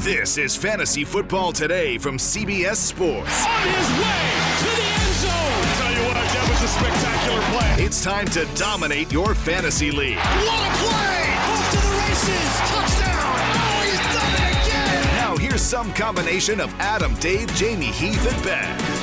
[0.00, 3.44] This is Fantasy Football Today from CBS Sports.
[3.44, 5.60] On his way to the end zone.
[5.76, 7.84] Tell you what, that was a spectacular play.
[7.84, 10.16] It's time to dominate your fantasy league.
[10.16, 11.36] What a play!
[11.36, 12.48] Off to the races.
[12.72, 13.44] Touchdown.
[13.60, 15.16] Oh, he's done it again.
[15.16, 19.00] Now here's some combination of Adam, Dave, Jamie, Heath, and Ben.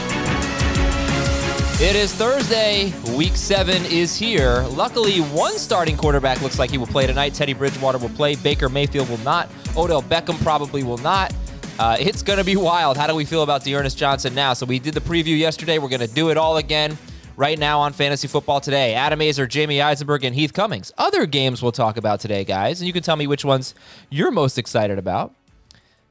[1.80, 2.92] It is Thursday.
[3.16, 4.66] Week seven is here.
[4.72, 7.36] Luckily, one starting quarterback looks like he will play tonight.
[7.36, 8.36] Teddy Bridgewater will play.
[8.36, 9.48] Baker Mayfield will not.
[9.78, 11.32] Odell Beckham probably will not.
[11.78, 12.98] Uh, it's going to be wild.
[12.98, 14.54] How do we feel about D'Ernest Johnson now?
[14.54, 15.78] So we did the preview yesterday.
[15.78, 16.98] We're going to do it all again
[17.36, 18.96] right now on Fantasy Football Today.
[18.96, 20.92] Adam Aizer, Jamie Eisenberg, and Heath Cummings.
[20.98, 23.76] Other games we'll talk about today, guys, and you can tell me which ones
[24.10, 25.36] you're most excited about.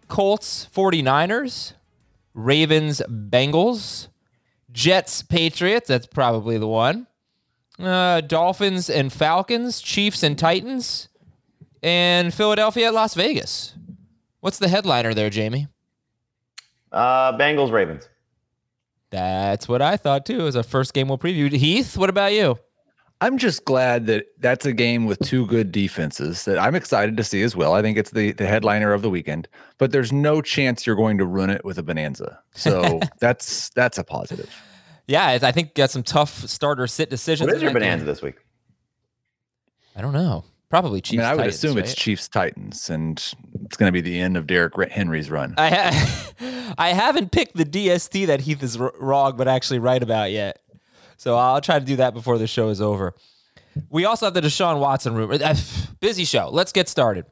[0.06, 1.72] Colts, 49ers,
[2.34, 4.06] Ravens, Bengals,
[4.70, 5.88] Jets, Patriots.
[5.88, 7.08] That's probably the one.
[7.80, 11.08] Uh, Dolphins and Falcons, Chiefs and Titans,
[11.86, 13.74] and Philadelphia at Las Vegas.
[14.40, 15.68] What's the headliner there, Jamie?
[16.90, 18.08] Uh, Bengals, Ravens.
[19.10, 20.48] That's what I thought too.
[20.48, 21.50] As a first game we'll preview.
[21.50, 22.58] Heath, what about you?
[23.20, 27.24] I'm just glad that that's a game with two good defenses that I'm excited to
[27.24, 27.72] see as well.
[27.72, 29.48] I think it's the the headliner of the weekend,
[29.78, 32.40] but there's no chance you're going to ruin it with a bonanza.
[32.52, 34.52] So that's that's a positive.
[35.06, 37.46] Yeah, I think got some tough starter sit decisions.
[37.46, 38.12] What is your bonanza game.
[38.12, 38.34] this week?
[39.94, 40.44] I don't know.
[40.82, 41.18] Probably I Chiefs.
[41.18, 41.94] mean, I would Titans, assume it's?
[41.94, 43.16] Chiefs Titans, and
[43.64, 45.54] it's going to be the end of Derrick Henry's run.
[45.56, 50.02] I ha- I haven't picked the DST that Heath is r- wrong, but actually right
[50.02, 50.58] about yet.
[51.16, 53.14] So I'll try to do that before the show is over.
[53.88, 55.34] We also have the Deshaun Watson rumor.
[55.42, 55.54] Uh,
[56.00, 56.50] Busy show.
[56.50, 57.24] Let's get started.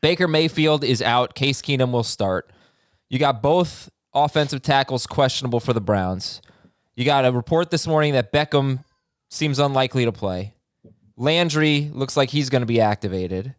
[0.00, 1.34] Baker Mayfield is out.
[1.34, 2.52] Case Keenum will start.
[3.08, 6.40] You got both offensive tackles questionable for the Browns.
[6.94, 8.84] You got a report this morning that Beckham
[9.28, 10.53] seems unlikely to play.
[11.16, 13.54] Landry looks like he's going to be activated.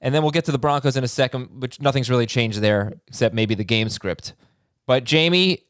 [0.00, 2.94] And then we'll get to the Broncos in a second, which nothing's really changed there
[3.06, 4.32] except maybe the game script.
[4.86, 5.64] But Jamie,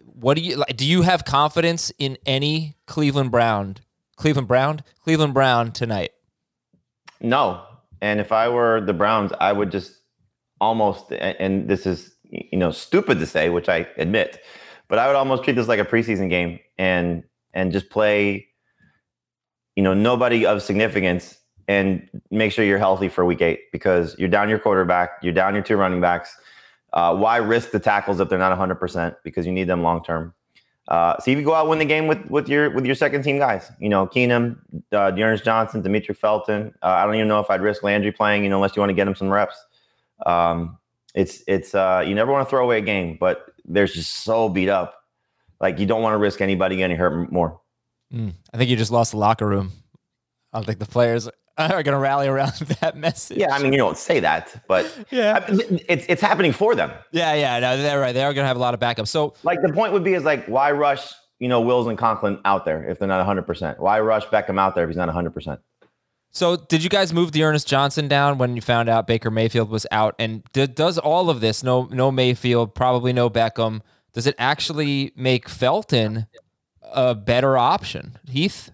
[0.00, 3.76] what do you do you have confidence in any Cleveland Brown,
[4.16, 6.12] Cleveland Brown, Cleveland Brown tonight?
[7.20, 7.62] No.
[8.00, 9.92] And if I were the Browns, I would just
[10.60, 14.42] almost and this is, you know, stupid to say, which I admit,
[14.88, 17.22] but I would almost treat this like a preseason game and,
[17.54, 18.47] and just play,
[19.78, 24.28] you know, nobody of significance and make sure you're healthy for week eight because you're
[24.28, 26.36] down your quarterback, you're down your two running backs.
[26.94, 30.34] Uh, why risk the tackles if they're not 100% because you need them long term?
[30.88, 33.22] Uh, see if you go out win the game with with your with your second
[33.22, 33.70] team guys.
[33.78, 34.58] You know, Keenum,
[34.90, 36.74] uh, D'Ernest Johnson, Demetric Felton.
[36.82, 38.42] Uh, I don't even know if I'd risk Landry playing.
[38.42, 39.64] You know, unless you want to get him some reps.
[40.26, 40.76] Um,
[41.14, 44.48] it's it's uh, you never want to throw away a game, but there's just so
[44.48, 45.04] beat up.
[45.60, 47.60] Like you don't want to risk anybody getting hurt more.
[48.12, 48.32] Mm.
[48.52, 49.72] I think you just lost the locker room.
[50.52, 53.38] I don't think the players are going to rally around that message.
[53.38, 55.44] Yeah, I mean you don't say that, but Yeah.
[55.46, 55.52] I-
[55.88, 56.90] it's it's happening for them.
[57.12, 57.58] yeah, yeah.
[57.60, 58.12] No, they're right.
[58.12, 59.06] They are going to have a lot of backup.
[59.08, 62.40] So Like the point would be is like why rush you know Wills and Conklin
[62.44, 63.42] out there if they're not 100.
[63.46, 65.30] percent Why rush Beckham out there if he's not 100?
[65.34, 65.60] percent
[66.30, 69.68] So, did you guys move the Ernest Johnson down when you found out Baker Mayfield
[69.70, 70.14] was out?
[70.18, 73.80] And d- does all of this, no, no Mayfield, probably no Beckham,
[74.14, 76.26] does it actually make Felton
[76.92, 78.18] a better option?
[78.28, 78.70] Heath?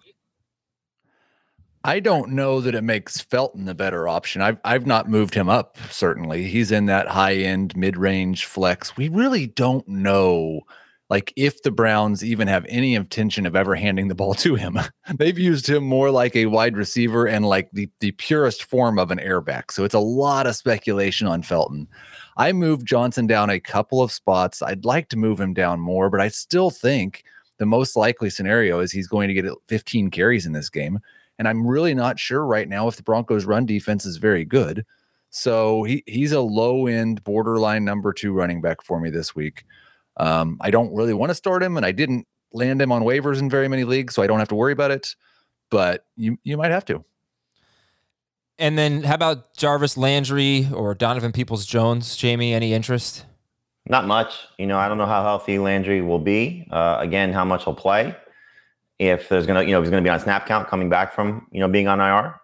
[1.86, 4.40] I don't know that it makes Felton a better option.
[4.40, 5.76] I've I've not moved him up.
[5.90, 8.96] Certainly, he's in that high end, mid range flex.
[8.96, 10.62] We really don't know,
[11.10, 14.78] like if the Browns even have any intention of ever handing the ball to him.
[15.14, 19.10] They've used him more like a wide receiver and like the the purest form of
[19.10, 19.70] an airback.
[19.70, 21.86] So it's a lot of speculation on Felton.
[22.38, 24.62] I moved Johnson down a couple of spots.
[24.62, 27.24] I'd like to move him down more, but I still think
[27.58, 30.98] the most likely scenario is he's going to get 15 carries in this game.
[31.38, 34.84] And I'm really not sure right now if the Broncos' run defense is very good.
[35.30, 39.64] So he, he's a low end, borderline number two running back for me this week.
[40.16, 43.40] Um, I don't really want to start him, and I didn't land him on waivers
[43.40, 45.16] in very many leagues, so I don't have to worry about it.
[45.70, 47.04] But you you might have to.
[48.60, 52.16] And then how about Jarvis Landry or Donovan Peoples Jones?
[52.16, 53.26] Jamie, any interest?
[53.86, 54.34] Not much.
[54.58, 56.66] You know, I don't know how healthy Landry will be.
[56.70, 58.16] Uh, again, how much he'll play.
[58.98, 61.46] if there's gonna, you know, if he's gonna be on snap count coming back from,
[61.50, 62.40] you know, being on IR.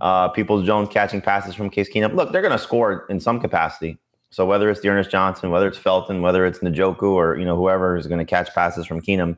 [0.00, 2.14] Uh, Peoples Jones catching passes from Case Keenum.
[2.14, 3.98] Look, they're gonna score in some capacity.
[4.32, 7.96] So whether it's D'Ernest Johnson, whether it's Felton, whether it's Njoku, or you know whoever
[7.96, 9.36] is going to catch passes from Keenum,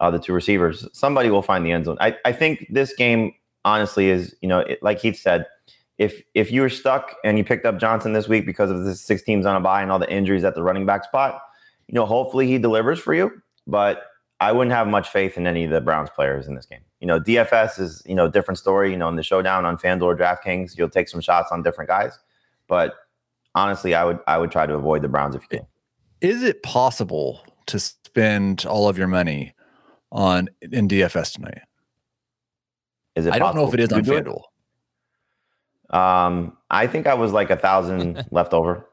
[0.00, 1.98] uh, the two receivers, somebody will find the end zone.
[2.00, 3.32] I, I think this game
[3.64, 5.44] honestly is you know it, like Heath said,
[5.98, 8.94] if if you were stuck and you picked up Johnson this week because of the
[8.94, 11.40] six teams on a buy and all the injuries at the running back spot,
[11.88, 13.30] you know hopefully he delivers for you.
[13.66, 14.04] But
[14.40, 16.80] I wouldn't have much faith in any of the Browns players in this game.
[17.00, 18.92] You know DFS is you know a different story.
[18.92, 21.88] You know in the showdown on FanDuel or DraftKings, you'll take some shots on different
[21.88, 22.18] guys,
[22.68, 22.94] but
[23.54, 25.66] honestly, I would I would try to avoid the Browns if you can.
[26.20, 29.54] Is it possible to spend all of your money
[30.12, 31.60] on in DFS tonight?
[33.16, 33.32] Is it?
[33.32, 34.42] I don't know if it is on FanDuel.
[35.90, 38.86] Um, I think I was like a thousand left over.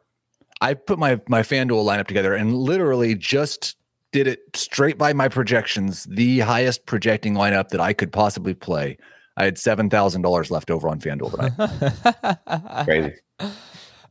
[0.62, 3.76] I put my my FanDuel lineup together and literally just
[4.12, 8.98] did it straight by my projections, the highest projecting lineup that I could possibly play.
[9.38, 12.86] I had seven thousand dollars left over on FanDuel tonight.
[12.86, 13.14] Crazy.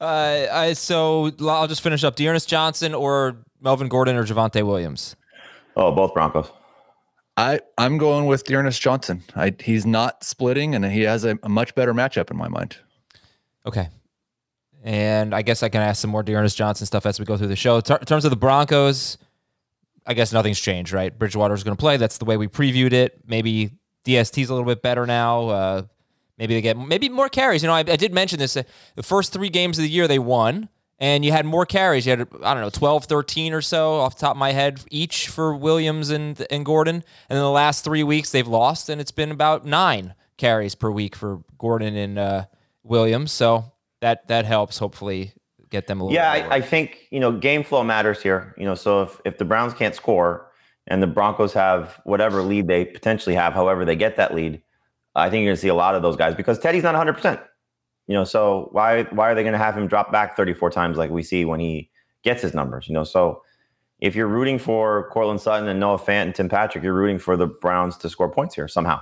[0.00, 2.16] Uh, I, so I'll just finish up.
[2.16, 5.16] D'Ernest Johnson or Melvin Gordon or Javonte Williams?
[5.76, 6.50] Oh, both Broncos.
[7.36, 9.22] I I'm going with D'Ernest Johnson.
[9.34, 12.76] I, he's not splitting, and he has a, a, much better matchup in my mind.
[13.66, 13.88] Okay,
[14.82, 17.48] and I guess I can ask some more D'Ernest Johnson stuff as we go through
[17.48, 17.76] the show.
[17.76, 19.18] in terms of the Broncos,
[20.06, 21.16] I guess nothing's changed, right?
[21.16, 21.96] Bridgewater is going to play.
[21.96, 23.20] That's the way we previewed it.
[23.26, 23.72] Maybe
[24.04, 25.48] DST's a little bit better now.
[25.48, 25.82] Uh,
[26.38, 27.62] Maybe they get maybe more carries.
[27.62, 28.56] You know, I, I did mention this.
[28.56, 28.64] Uh,
[28.96, 32.06] the first three games of the year they won, and you had more carries.
[32.06, 34.80] You had I don't know 12, 13 or so off the top of my head
[34.90, 36.96] each for Williams and and Gordon.
[37.28, 40.90] And in the last three weeks they've lost, and it's been about nine carries per
[40.90, 42.44] week for Gordon and uh,
[42.82, 43.32] Williams.
[43.32, 45.32] So that that helps hopefully
[45.70, 46.14] get them a little.
[46.14, 48.54] Yeah, I, I think you know game flow matters here.
[48.56, 50.50] You know, so if if the Browns can't score
[50.86, 54.62] and the Broncos have whatever lead they potentially have, however they get that lead
[55.14, 57.40] I think you're going to see a lot of those guys because Teddy's not 100%.
[58.06, 60.96] You know, so why why are they going to have him drop back 34 times
[60.98, 61.90] like we see when he
[62.22, 62.86] gets his numbers?
[62.88, 63.42] You know, so
[64.00, 67.36] if you're rooting for Courtland Sutton and Noah Fant and Tim Patrick, you're rooting for
[67.36, 69.00] the Browns to score points here somehow.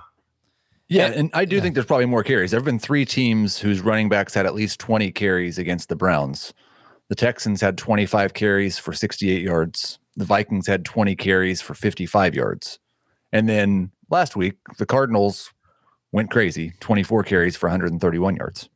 [0.88, 1.62] Yeah, and I do yeah.
[1.62, 2.50] think there's probably more carries.
[2.50, 5.96] There have been three teams whose running backs had at least 20 carries against the
[5.96, 6.52] Browns.
[7.08, 9.98] The Texans had 25 carries for 68 yards.
[10.16, 12.78] The Vikings had 20 carries for 55 yards.
[13.32, 15.52] And then last week, the Cardinals
[16.12, 18.68] went crazy 24 carries for 131 yards.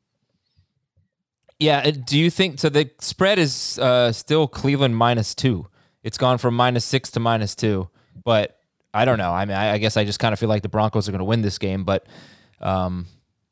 [1.59, 1.83] Yeah.
[1.85, 2.69] Uh, do you think so?
[2.69, 5.67] The spread is uh, still Cleveland minus two.
[6.03, 7.89] It's gone from minus six to minus two,
[8.25, 8.59] but
[8.95, 9.33] I don't know.
[9.33, 11.19] I mean, I, I guess I just kind of feel like the Broncos are going
[11.19, 12.07] to win this game, but
[12.61, 13.07] um,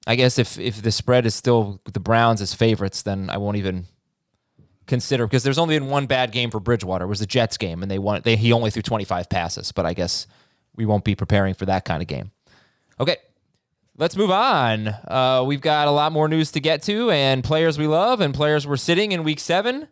[0.07, 3.57] I guess if if the spread is still the Browns as favorites, then I won't
[3.57, 3.87] even
[4.87, 7.05] consider because there's only been one bad game for Bridgewater.
[7.05, 8.21] It was the Jets game, and they won.
[8.25, 10.27] They he only threw 25 passes, but I guess
[10.77, 12.31] we won't be preparing for that kind of game.
[13.01, 13.17] Okay,
[13.97, 14.89] Let's move on.
[14.89, 18.35] Uh, we've got a lot more news to get to, and players we love, and
[18.35, 19.87] players we're sitting in week seven,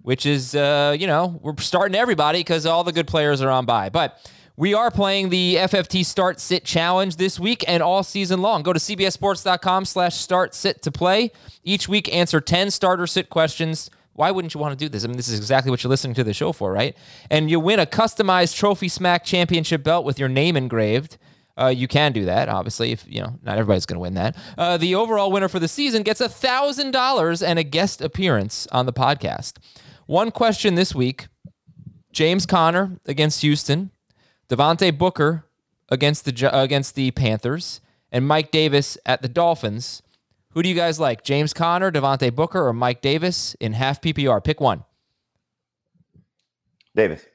[0.00, 3.66] which is, uh, you know, we're starting everybody because all the good players are on
[3.66, 3.90] by.
[3.90, 4.18] But
[4.56, 8.62] we are playing the FFT Start Sit Challenge this week and all season long.
[8.62, 11.30] Go to cbssports.com slash start sit to play.
[11.62, 13.90] Each week, answer 10 starter sit questions.
[14.14, 15.04] Why wouldn't you want to do this?
[15.04, 16.96] I mean, this is exactly what you're listening to the show for, right?
[17.30, 21.18] And you win a customized Trophy Smack Championship belt with your name engraved.
[21.56, 22.90] Uh, you can do that, obviously.
[22.90, 24.36] If you know, not everybody's going to win that.
[24.58, 28.66] Uh, the overall winner for the season gets a thousand dollars and a guest appearance
[28.72, 29.58] on the podcast.
[30.06, 31.28] One question this week:
[32.12, 33.92] James Conner against Houston,
[34.48, 35.46] Devontae Booker
[35.88, 37.80] against the against the Panthers,
[38.10, 40.02] and Mike Davis at the Dolphins.
[40.50, 41.24] Who do you guys like?
[41.24, 44.42] James Conner, Devontae Booker, or Mike Davis in half PPR?
[44.42, 44.84] Pick one.
[46.94, 47.26] Davis.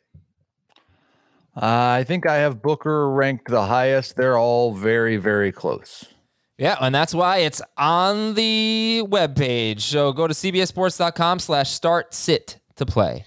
[1.55, 4.15] Uh, I think I have Booker ranked the highest.
[4.15, 6.05] They're all very, very close.
[6.57, 9.81] Yeah, and that's why it's on the webpage.
[9.81, 13.25] So go to cbssports.com slash start sit to play.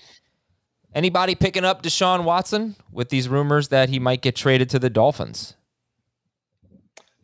[0.94, 4.90] Anybody picking up Deshaun Watson with these rumors that he might get traded to the
[4.90, 5.56] Dolphins?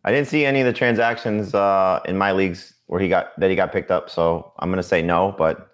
[0.04, 3.50] I didn't see any of the transactions uh, in my leagues where he got that
[3.50, 5.34] he got picked up, so I'm going to say no.
[5.36, 5.68] But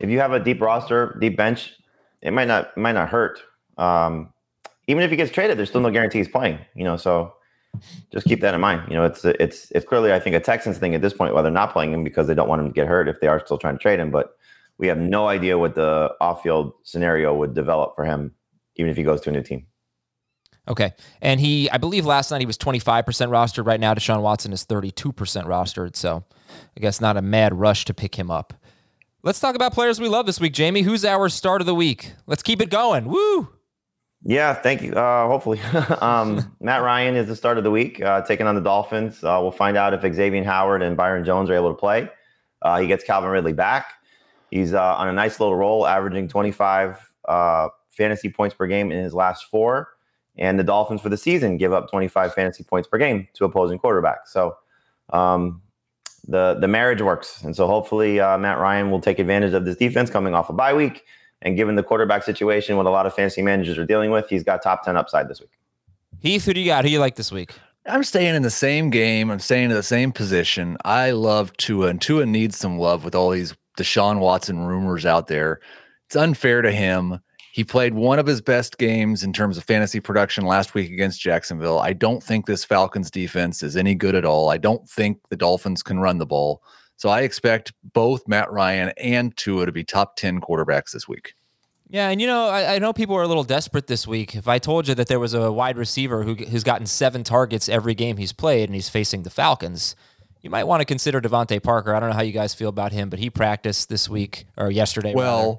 [0.00, 1.74] if you have a deep roster, deep bench,
[2.22, 3.40] it might not it might not hurt.
[3.76, 4.32] Um,
[4.86, 6.58] even if he gets traded, there's still no guarantee he's playing.
[6.74, 7.34] You know, so
[8.12, 8.82] just keep that in mind.
[8.88, 11.50] You know, it's it's it's clearly I think a Texans thing at this point, whether
[11.50, 13.58] not playing him because they don't want him to get hurt if they are still
[13.58, 14.10] trying to trade him.
[14.10, 14.36] But
[14.78, 18.34] we have no idea what the off-field scenario would develop for him,
[18.76, 19.66] even if he goes to a new team.
[20.68, 23.66] Okay, and he, I believe last night he was 25% rostered.
[23.66, 25.04] Right now, Deshaun Watson is 32%
[25.44, 25.94] rostered.
[25.94, 26.24] So
[26.76, 28.52] I guess not a mad rush to pick him up.
[29.22, 30.82] Let's talk about players we love this week, Jamie.
[30.82, 32.14] Who's our start of the week?
[32.26, 33.06] Let's keep it going.
[33.06, 33.48] Woo!
[34.28, 34.92] Yeah, thank you.
[34.92, 35.60] Uh, hopefully,
[36.00, 39.22] um, Matt Ryan is the start of the week, uh, taking on the Dolphins.
[39.22, 42.10] Uh, we'll find out if Xavier Howard and Byron Jones are able to play.
[42.60, 43.92] Uh, he gets Calvin Ridley back.
[44.50, 49.02] He's uh, on a nice little roll, averaging 25 uh, fantasy points per game in
[49.02, 49.90] his last four.
[50.36, 53.78] And the Dolphins for the season give up 25 fantasy points per game to opposing
[53.78, 54.26] quarterbacks.
[54.26, 54.56] So
[55.10, 55.62] um,
[56.26, 60.10] the the marriage works, and so hopefully Matt Ryan will take advantage of this defense
[60.10, 61.04] coming off a bye week
[61.42, 64.42] and given the quarterback situation, what a lot of fantasy managers are dealing with, he's
[64.42, 65.50] got top 10 upside this week.
[66.20, 66.84] Heath, who do you got?
[66.84, 67.52] Who you like this week?
[67.86, 69.30] I'm staying in the same game.
[69.30, 70.76] I'm staying in the same position.
[70.84, 75.28] I love Tua, and Tua needs some love with all these Deshaun Watson rumors out
[75.28, 75.60] there.
[76.06, 77.20] It's unfair to him.
[77.52, 81.20] He played one of his best games in terms of fantasy production last week against
[81.20, 81.78] Jacksonville.
[81.78, 84.50] I don't think this Falcons defense is any good at all.
[84.50, 86.62] I don't think the Dolphins can run the ball.
[86.96, 91.34] So I expect both Matt Ryan and Tua to be top 10 quarterbacks this week.
[91.88, 94.34] Yeah, and you know, I, I, know people are a little desperate this week.
[94.34, 97.68] If I told you that there was a wide receiver who, who's gotten seven targets
[97.68, 99.94] every game he's played and he's facing the Falcons,
[100.42, 101.94] you might want to consider DeVante Parker.
[101.94, 104.70] I don't know how you guys feel about him, but he practiced this week or
[104.70, 105.14] yesterday.
[105.14, 105.58] Well, rather.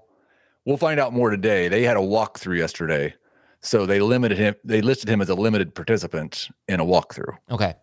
[0.65, 1.69] we'll find out more today.
[1.69, 3.13] They had a walkthrough yesterday,
[3.61, 4.55] so they limited him.
[4.65, 7.37] They listed him as a limited participant in a walkthrough.
[7.51, 7.75] Okay.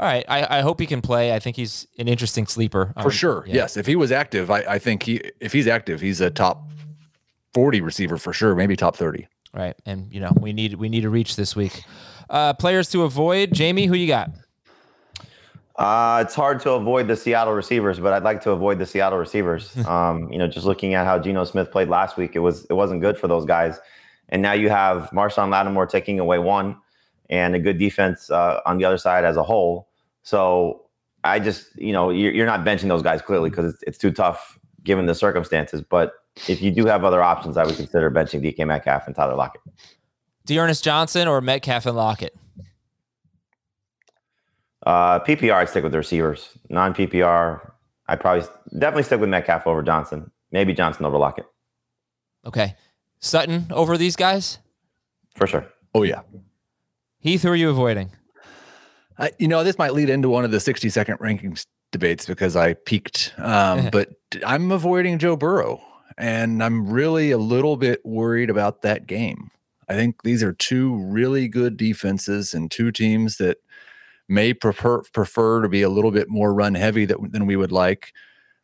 [0.00, 0.24] All right.
[0.28, 1.34] I, I hope he can play.
[1.34, 2.94] I think he's an interesting sleeper.
[2.94, 3.44] For um, sure.
[3.46, 3.56] Yeah.
[3.56, 3.76] Yes.
[3.76, 6.66] If he was active, I, I think he if he's active, he's a top
[7.52, 9.28] 40 receiver for sure, maybe top 30.
[9.52, 9.76] Right.
[9.84, 11.84] And you know, we need we need to reach this week.
[12.30, 13.52] Uh players to avoid.
[13.52, 14.30] Jamie, who you got?
[15.76, 19.18] Uh, it's hard to avoid the Seattle receivers, but I'd like to avoid the Seattle
[19.18, 19.74] receivers.
[19.86, 22.74] um, you know, just looking at how Geno Smith played last week, it was it
[22.74, 23.78] wasn't good for those guys.
[24.30, 26.76] And now you have Marshon Lattimore taking away one,
[27.28, 29.89] and a good defense uh, on the other side as a whole.
[30.30, 30.82] So
[31.24, 34.12] I just, you know, you're, you're not benching those guys clearly because it's, it's too
[34.12, 35.82] tough given the circumstances.
[35.82, 36.12] But
[36.46, 39.60] if you do have other options, I would consider benching DK Metcalf and Tyler Lockett.
[40.46, 42.36] D'Ernest Johnson or Metcalf and Lockett?
[44.86, 46.50] Uh, PPR, I'd stick with the receivers.
[46.68, 47.72] Non PPR,
[48.06, 48.46] I'd probably
[48.78, 50.30] definitely stick with Metcalf over Johnson.
[50.52, 51.46] Maybe Johnson over Lockett.
[52.46, 52.76] Okay.
[53.18, 54.58] Sutton over these guys?
[55.34, 55.66] For sure.
[55.92, 56.20] Oh, yeah.
[57.18, 58.12] Heath, who are you avoiding?
[59.20, 62.56] I, you know, this might lead into one of the 60 second rankings debates because
[62.56, 63.34] I peeked.
[63.38, 64.10] Um, but
[64.46, 65.80] I'm avoiding Joe Burrow,
[66.16, 69.50] and I'm really a little bit worried about that game.
[69.88, 73.58] I think these are two really good defenses and two teams that
[74.28, 77.72] may prefer prefer to be a little bit more run heavy that, than we would
[77.72, 78.12] like.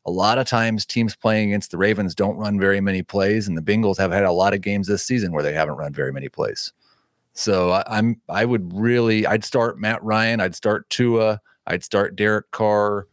[0.07, 3.59] A lot of times, teams playing against the Ravens don't run very many plays, and
[3.59, 6.13] the Bengals have had a lot of games this season where they haven't run very
[6.13, 6.73] many plays.
[7.37, 12.17] So I, I'm I would really I'd start Matt Ryan, I'd start Tua, I'd start
[12.17, 13.07] Derek Carr,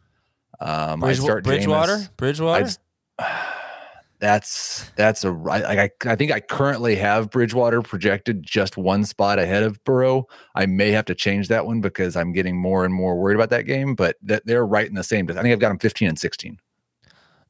[0.60, 2.16] um, Bridge, I'd start Bridgewater, Jameis.
[2.16, 2.70] Bridgewater.
[3.18, 3.26] I'd,
[4.20, 9.38] that's that's a I, I I think I currently have Bridgewater projected just one spot
[9.38, 10.26] ahead of Burrow.
[10.54, 13.50] I may have to change that one because I'm getting more and more worried about
[13.50, 13.94] that game.
[13.94, 15.28] But that they're right in the same.
[15.30, 16.58] I think I've got them 15 and 16.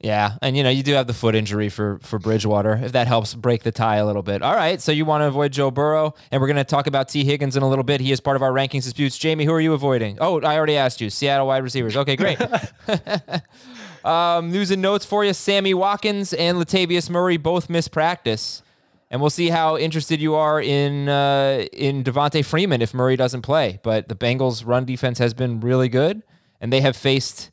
[0.04, 2.75] Yeah, and you know you do have the foot injury for for Bridgewater.
[2.75, 4.42] If that helps break the tie a little bit.
[4.42, 7.08] All right, so you want to avoid Joe Burrow, and we're going to talk about
[7.08, 8.02] Tee Higgins in a little bit.
[8.02, 9.16] He is part of our rankings disputes.
[9.16, 10.18] Jamie, who are you avoiding?
[10.20, 11.08] Oh, I already asked you.
[11.08, 11.96] Seattle wide receivers.
[11.96, 12.38] Okay, great.
[14.04, 18.62] um, news and notes for you: Sammy Watkins and Latavius Murray both miss practice,
[19.11, 23.40] and we'll see how interested you are in uh, in Devonta Freeman if Murray doesn't
[23.40, 23.80] play.
[23.82, 26.23] But the Bengals' run defense has been really good,
[26.61, 27.52] and they have faced.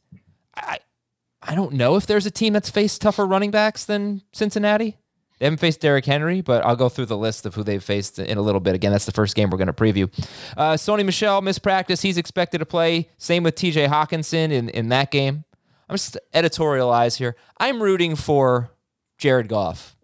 [1.42, 4.98] I, don't know if there's a team that's faced tougher running backs than Cincinnati.
[5.40, 8.20] They haven't faced Derrick Henry, but I'll go through the list of who they've faced
[8.20, 8.76] in a little bit.
[8.76, 10.08] Again, that's the first game we're going to preview.
[10.56, 12.02] Uh, Sony Michel missed practice.
[12.02, 13.10] He's expected to play.
[13.18, 15.46] Same with TJ Hockenson in, in that game.
[15.90, 17.36] I'm just editorialize here.
[17.60, 18.70] I'm rooting for
[19.18, 19.98] Jared Goff.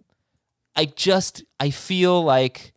[0.76, 2.74] I just I feel like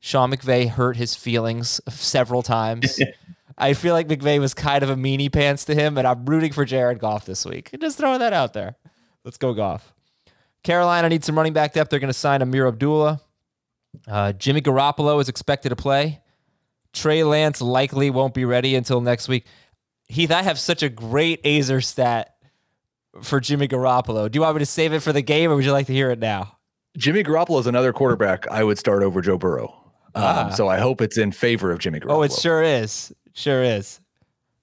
[0.00, 3.00] Sean McVay hurt his feelings several times
[3.62, 6.52] I feel like McVay was kind of a meanie pants to him, and I'm rooting
[6.52, 7.70] for Jared Goff this week.
[7.80, 8.76] Just throwing that out there.
[9.24, 9.92] Let's go Goff.
[10.64, 11.90] Carolina needs some running back depth.
[11.90, 13.20] They're going to sign Ameer Abdullah.
[14.08, 16.20] Uh, Jimmy Garoppolo is expected to play.
[16.92, 19.46] Trey Lance likely won't be ready until next week.
[20.08, 22.34] Heath, I have such a great Aizer stat
[23.22, 24.30] for Jimmy Garoppolo.
[24.30, 25.92] Do you want me to save it for the game, or would you like to
[25.92, 26.58] hear it now?
[26.96, 29.78] Jimmy Garoppolo is another quarterback I would start over Joe Burrow.
[30.14, 30.52] Um.
[30.52, 32.10] So I hope it's in favor of Jimmy Garoppolo.
[32.12, 33.14] Oh, it sure is.
[33.34, 34.00] Sure is.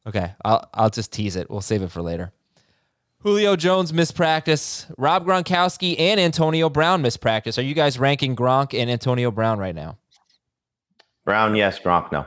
[0.07, 1.49] Okay, I'll I'll just tease it.
[1.49, 2.31] We'll save it for later.
[3.19, 4.87] Julio Jones missed practice.
[4.97, 7.57] Rob Gronkowski and Antonio Brown missed practice.
[7.57, 9.97] Are you guys ranking Gronk and Antonio Brown right now?
[11.25, 11.79] Brown, yes.
[11.79, 12.25] Gronk, no.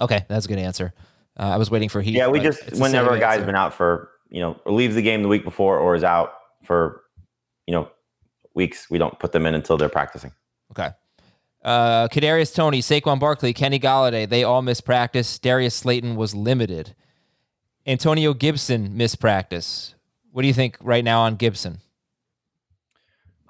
[0.00, 0.92] Okay, that's a good answer.
[1.38, 2.16] Uh, I was waiting for Heath.
[2.16, 3.46] Yeah, we just whenever a guy's answer.
[3.46, 7.02] been out for you know leaves the game the week before or is out for
[7.66, 7.88] you know
[8.54, 8.90] weeks.
[8.90, 10.32] We don't put them in until they're practicing.
[10.72, 10.90] Okay.
[11.66, 15.36] Uh, Kadarius Toney, Saquon Barkley, Kenny Golladay, they all missed practice.
[15.36, 16.94] Darius Slayton was limited.
[17.84, 19.96] Antonio Gibson missed practice.
[20.30, 21.78] What do you think right now on Gibson?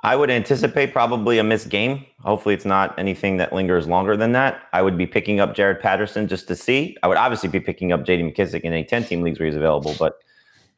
[0.02, 2.06] I would anticipate probably a missed game.
[2.20, 4.62] Hopefully, it's not anything that lingers longer than that.
[4.72, 6.96] I would be picking up Jaret Patterson just to see.
[7.02, 8.22] I would obviously be picking up J.D.
[8.22, 9.94] McKissic in a ten-team leagues where he's available.
[9.98, 10.20] But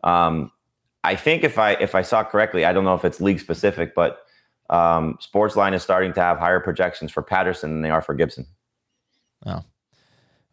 [0.03, 0.51] um,
[1.05, 3.95] I think if I if I saw correctly, I don't know if it's league specific,
[3.95, 4.25] but
[4.71, 8.47] um, Sportsline is starting to have higher projections for Patterson than they are for Gibson.
[9.47, 9.63] Oh,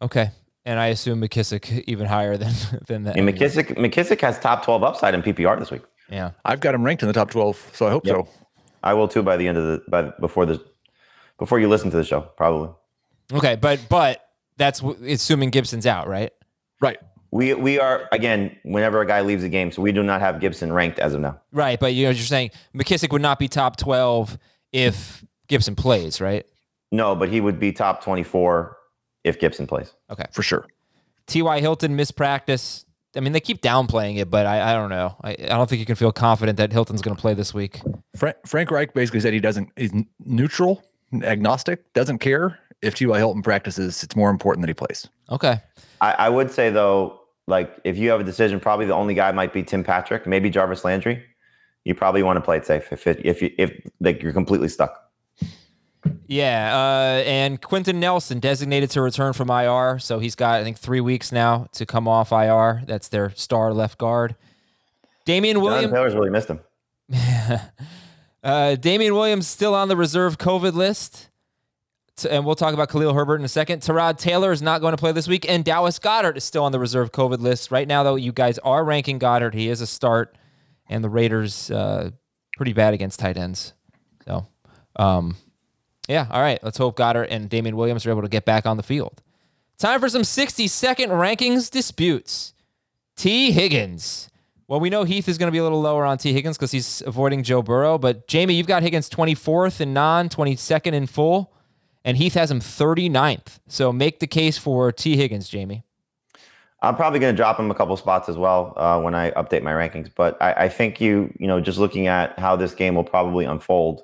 [0.02, 0.30] okay.
[0.64, 2.52] And I assume McKissic even higher than
[2.86, 3.16] than that.
[3.16, 5.82] And McKissick McKissic has top twelve upside in PPR this week.
[6.08, 8.16] Yeah, I've got him ranked in the top twelve, so I hope Yep.
[8.16, 8.28] so.
[8.82, 10.62] I will too by the end of the by before the
[11.38, 12.70] before you listen to the show probably.
[13.32, 14.22] Okay, but but
[14.56, 16.32] that's w- assuming Gibson's out, right?
[16.80, 16.98] Right.
[17.30, 20.40] We we are again whenever a guy leaves the game, so we do not have
[20.40, 21.40] Gibson ranked as of now.
[21.52, 24.38] Right, but you know you're saying McKissic would not be top twelve
[24.72, 26.46] if Gibson plays, right?
[26.92, 28.76] No, but he would be top twenty four
[29.24, 29.92] if Gibson plays.
[30.10, 30.24] Okay.
[30.30, 30.66] For sure.
[31.26, 31.60] T.Y.
[31.60, 32.86] Hilton missed practice.
[33.16, 35.16] I mean, they keep downplaying it, but I, I don't know.
[35.22, 37.80] I, I don't think you can feel confident that Hilton's going to play this week.
[38.14, 39.70] Frank, Frank Reich basically said he doesn't.
[39.76, 39.92] He's
[40.24, 40.84] neutral,
[41.22, 43.18] agnostic, doesn't care if T.Y.
[43.18, 44.04] Hilton practices.
[44.04, 45.08] It's more important that he plays.
[45.30, 45.60] Okay.
[46.00, 49.32] I, I would say though, like if you have a decision, probably the only guy
[49.32, 51.24] might be Tim Patrick, maybe Jarvis Landry.
[51.84, 54.68] You probably want to play it safe if it, if you, if like you're completely
[54.68, 55.02] stuck.
[56.26, 60.78] Yeah, uh, and Quenton Nelson designated to return from IR, so he's got I think
[60.78, 62.82] three weeks now to come off IR.
[62.86, 64.36] That's their star left guard.
[65.24, 66.60] Damien Williams, Taylor's really missed him.
[68.42, 71.25] uh, Damien Williams still on the reserve COVID list,
[72.24, 73.82] and we'll talk about Khalil Herbert in a second.
[73.82, 76.72] Tyrod Taylor is not going to play this week, and Dallas Goedert is still on
[76.72, 78.02] the reserve COVID list right now.
[78.02, 80.36] Though you guys are ranking Goedert, he is a start,
[80.88, 82.10] and the Raiders uh,
[82.56, 83.74] pretty bad against tight ends.
[84.24, 84.46] So,
[84.96, 85.36] um,
[86.08, 86.58] yeah, all right.
[86.62, 89.22] Let's hope Goedert and Damien Williams are able to get back on the field.
[89.78, 92.54] Time for some 60 second rankings disputes.
[93.16, 94.30] Tee Higgins.
[94.68, 96.72] Well, we know Heath is going to be a little lower on Tee Higgins because
[96.72, 97.98] he's avoiding Joe Burrow.
[97.98, 101.52] But Jamie, you've got Higgins 24th in non, 22nd in full,
[102.06, 103.58] and Heath has him 39th.
[103.66, 105.82] So make the case for Tee Higgins, Jamie.
[106.80, 109.62] I'm probably going to drop him a couple spots as well uh, when I update
[109.62, 110.08] my rankings.
[110.14, 113.44] But I, I think you, you know, just looking at how this game will probably
[113.44, 114.02] unfold,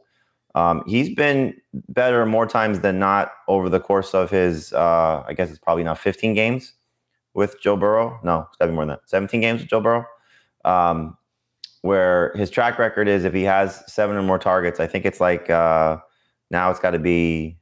[0.56, 1.54] um, he's been
[1.90, 5.84] better more times than not over the course of his, uh, I guess it's probably
[5.84, 6.72] now 15 games
[7.34, 8.18] with Joe Burrow.
[8.24, 9.02] No, seven more than that.
[9.06, 10.04] 17 games with Joe Burrow.
[10.64, 11.16] Um,
[11.82, 15.20] where his track record is if he has seven or more targets, I think it's
[15.20, 15.98] like uh,
[16.50, 17.58] now it's got to be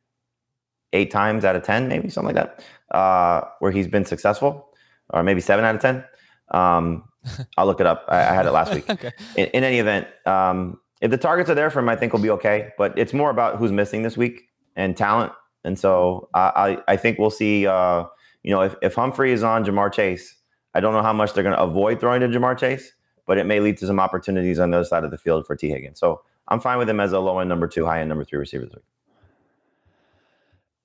[0.93, 4.69] eight times out of 10, maybe something like that, uh, where he's been successful
[5.11, 6.05] or maybe seven out of 10.
[6.53, 7.05] Um,
[7.57, 8.05] I'll look it up.
[8.09, 8.85] I, I had it last week.
[8.91, 9.13] Okay.
[9.37, 12.23] In, in any event, um, if the targets are there for him, I think we'll
[12.23, 12.71] be okay.
[12.77, 15.33] But it's more about who's missing this week and talent.
[15.65, 18.05] And so I, I, I think we'll see, uh,
[18.43, 20.37] you know, if, if Humphrey is on Ja'Marr Chase,
[20.75, 22.93] I don't know how much they're going to avoid throwing to Ja'Marr Chase,
[23.27, 25.57] but it may lead to some opportunities on the other side of the field for
[25.57, 25.99] Tee Higgins.
[25.99, 28.39] So I'm fine with him as a low end number two, high end number three
[28.39, 28.85] receiver this week.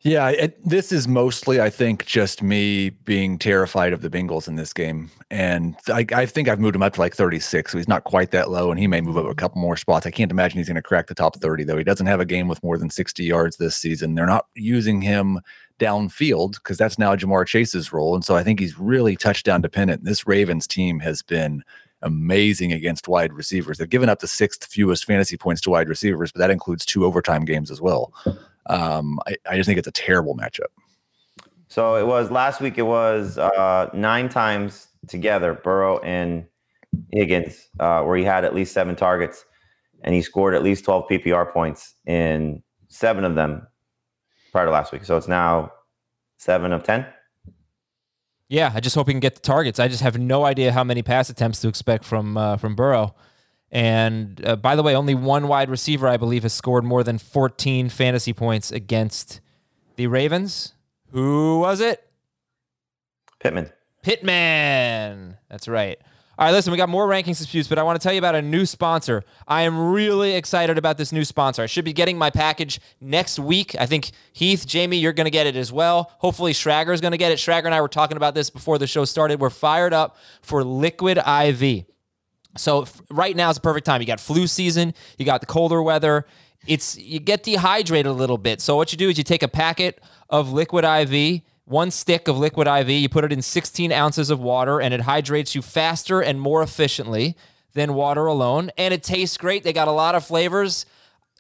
[0.06, 4.56] Yeah, it, this is mostly, I think, just me being terrified of the Bengals in
[4.56, 7.88] this game, and I, I think I've moved him up to like 36, so he's
[7.88, 9.40] not quite that low, and he may move up a mm-hmm.
[9.40, 10.06] couple more spots.
[10.06, 11.78] I can't imagine he's going to crack the top 30, though.
[11.80, 14.14] He doesn't have a game with more than 60 yards this season.
[14.14, 15.40] They're not using him
[15.80, 20.04] downfield because that's now Ja'Marr Chase's role, and so I think he's really touchdown dependent.
[20.04, 21.64] This Ravens team has been
[22.04, 23.80] amazing against wide receivers.
[23.80, 27.06] They've given up the sixth fewest fantasy points to wide receivers, but that includes two
[27.06, 28.14] overtime games as well.
[28.68, 30.72] Um, I, I just think it's a terrible matchup.
[31.68, 32.78] So it was last week.
[32.78, 36.46] It was uh, nine times together, Burrow and
[37.12, 39.46] Higgins, uh, where he had at least seven targets,
[40.04, 43.68] and he scored at least twelve PPR points in seven of them
[44.52, 45.04] prior to last week.
[45.04, 45.72] So it's now
[46.38, 47.06] seven of ten.
[48.48, 49.80] Yeah, I just hope he can get the targets.
[49.80, 53.16] I just have no idea how many pass attempts to expect from uh, from Burrow.
[53.72, 57.18] And uh, by the way, only one wide receiver, I believe, has scored more than
[57.18, 59.42] 14 fantasy points against
[59.96, 60.74] the Ravens.
[61.12, 62.08] Who was it?
[63.40, 63.72] Pittman.
[64.04, 65.38] Pitman.
[65.50, 65.98] That's right.
[66.38, 68.36] All right, listen, we got more rankings disputes, but I want to tell you about
[68.36, 69.24] a new sponsor.
[69.48, 71.62] I am really excited about this new sponsor.
[71.62, 73.74] I should be getting my package next week.
[73.80, 76.12] I think Heath, Jamie, you're going to get it as well.
[76.18, 77.38] Hopefully, Schragg is going to get it.
[77.38, 79.40] Schragg and I were talking about this before the show started.
[79.40, 81.86] We're fired up for Liquid IV.
[82.58, 84.02] So right now is the perfect time.
[84.02, 86.26] You got flu season, you got the colder weather.
[86.68, 88.62] It's you get dehydrated a little bit.
[88.62, 92.38] So what you do is you take a packet of liquid IV, one stick of
[92.38, 96.22] liquid IV, you put it in 16 ounces of water, and it hydrates you faster
[96.22, 97.36] and more efficiently
[97.74, 98.72] than water alone.
[98.78, 99.64] And it tastes great.
[99.64, 100.86] They got a lot of flavors.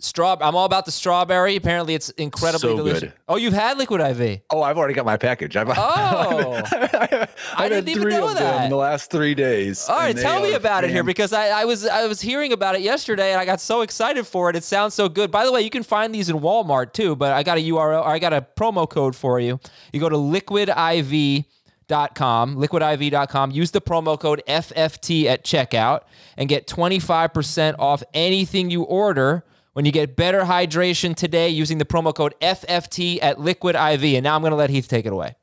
[0.05, 0.37] Straw.
[0.39, 1.55] I'm all about the strawberry.
[1.55, 2.99] Apparently, it's incredibly So delicious.
[3.01, 3.13] good.
[3.27, 4.41] Oh, you've had liquid IV.
[4.49, 5.55] Oh, I've already got my package.
[5.57, 6.61] I've, Oh.
[6.71, 8.65] I've I had didn't even know that.
[8.65, 9.87] in the last three days.
[9.89, 12.75] All right, tell me about it here because I, I was I was hearing about
[12.75, 14.55] it yesterday and I got so excited for it.
[14.55, 15.31] It sounds so good.
[15.31, 18.01] By the way, you can find these in Walmart too, but I got a URL
[18.01, 19.59] or I got a promo code for you.
[19.91, 21.45] You go to liquidiv.com,
[22.57, 26.01] liquidiv.com, use the promo code FFT at checkout
[26.37, 29.43] and get 25% off anything you order
[29.75, 34.03] when you get better hydration today using the promo code FFT at Liquid IV.
[34.03, 35.35] And now I'm going to let Heath take it away.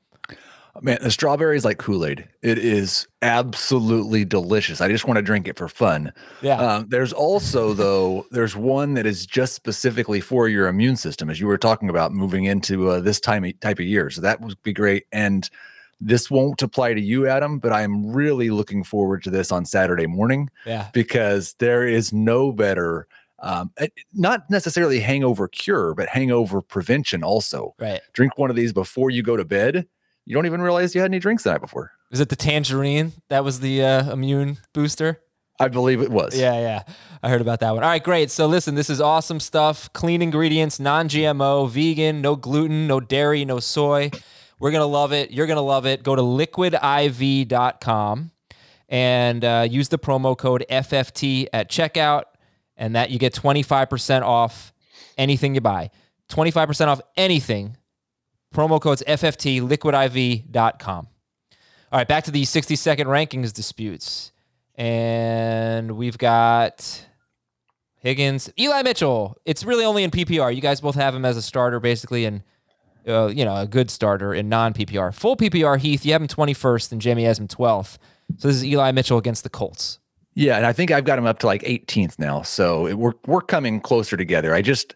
[0.81, 2.27] Man, the strawberry is like Kool Aid.
[2.41, 4.81] It is absolutely delicious.
[4.81, 6.15] I just want to drink it for fun.
[6.41, 6.57] Yeah.
[6.57, 11.39] Um, there's also, though, there's one that is just specifically for your immune system, as
[11.39, 14.09] you were talking about moving into uh, this time type of year.
[14.09, 15.05] So that would be great.
[15.13, 15.49] And
[16.01, 20.07] this won't apply to you, Adam, but I'm really looking forward to this on Saturday
[20.07, 20.89] morning Yeah.
[20.95, 23.07] because there is no better,
[23.43, 27.75] um, eh, not necessarily hangover cure, but hangover prevention also.
[27.79, 28.01] Right.
[28.13, 29.87] Drink one of these before you go to bed.
[30.25, 31.91] You don't even realize you had any drinks the night before.
[32.11, 33.13] Was it the tangerine?
[33.29, 35.21] That was the uh, immune booster?
[35.59, 36.39] I believe it was.
[36.39, 36.83] Yeah, yeah.
[37.23, 37.85] I heard about that one.
[37.85, 38.31] All right, great.
[38.31, 39.93] So listen, this is awesome stuff.
[39.93, 44.11] Clean ingredients, non-GMO, vegan, no gluten, no dairy, no soy.
[44.59, 45.31] We're going to love it.
[45.31, 46.03] You're going to love it.
[46.03, 46.71] Go to liquidiv.com
[48.89, 52.25] and uh, use the promo code FFT at checkout
[52.77, 54.73] and that you get 25% off
[55.19, 55.91] anything you buy.
[56.29, 57.77] 25% off anything.
[58.55, 61.09] Promo code's FFT, liquidiv.com.
[61.93, 64.33] All right, back to the 60 second rankings disputes.
[64.75, 67.07] And we've got
[67.97, 69.37] Higgins, Eli Mitchell.
[69.45, 70.55] It's really only in PPR.
[70.55, 72.43] You guys both have him as a starter, basically, and
[73.07, 75.15] uh, you know a good starter in non PPR.
[75.15, 77.99] Full PPR, Heath, you have him 21st, and Jamie has him 12th.
[78.39, 79.99] So this is Eli Mitchell against the Colts.
[80.35, 82.43] Yeah, and I think I've got him up to like 18th now.
[82.43, 84.55] So it, we're we're coming closer together.
[84.55, 84.95] I just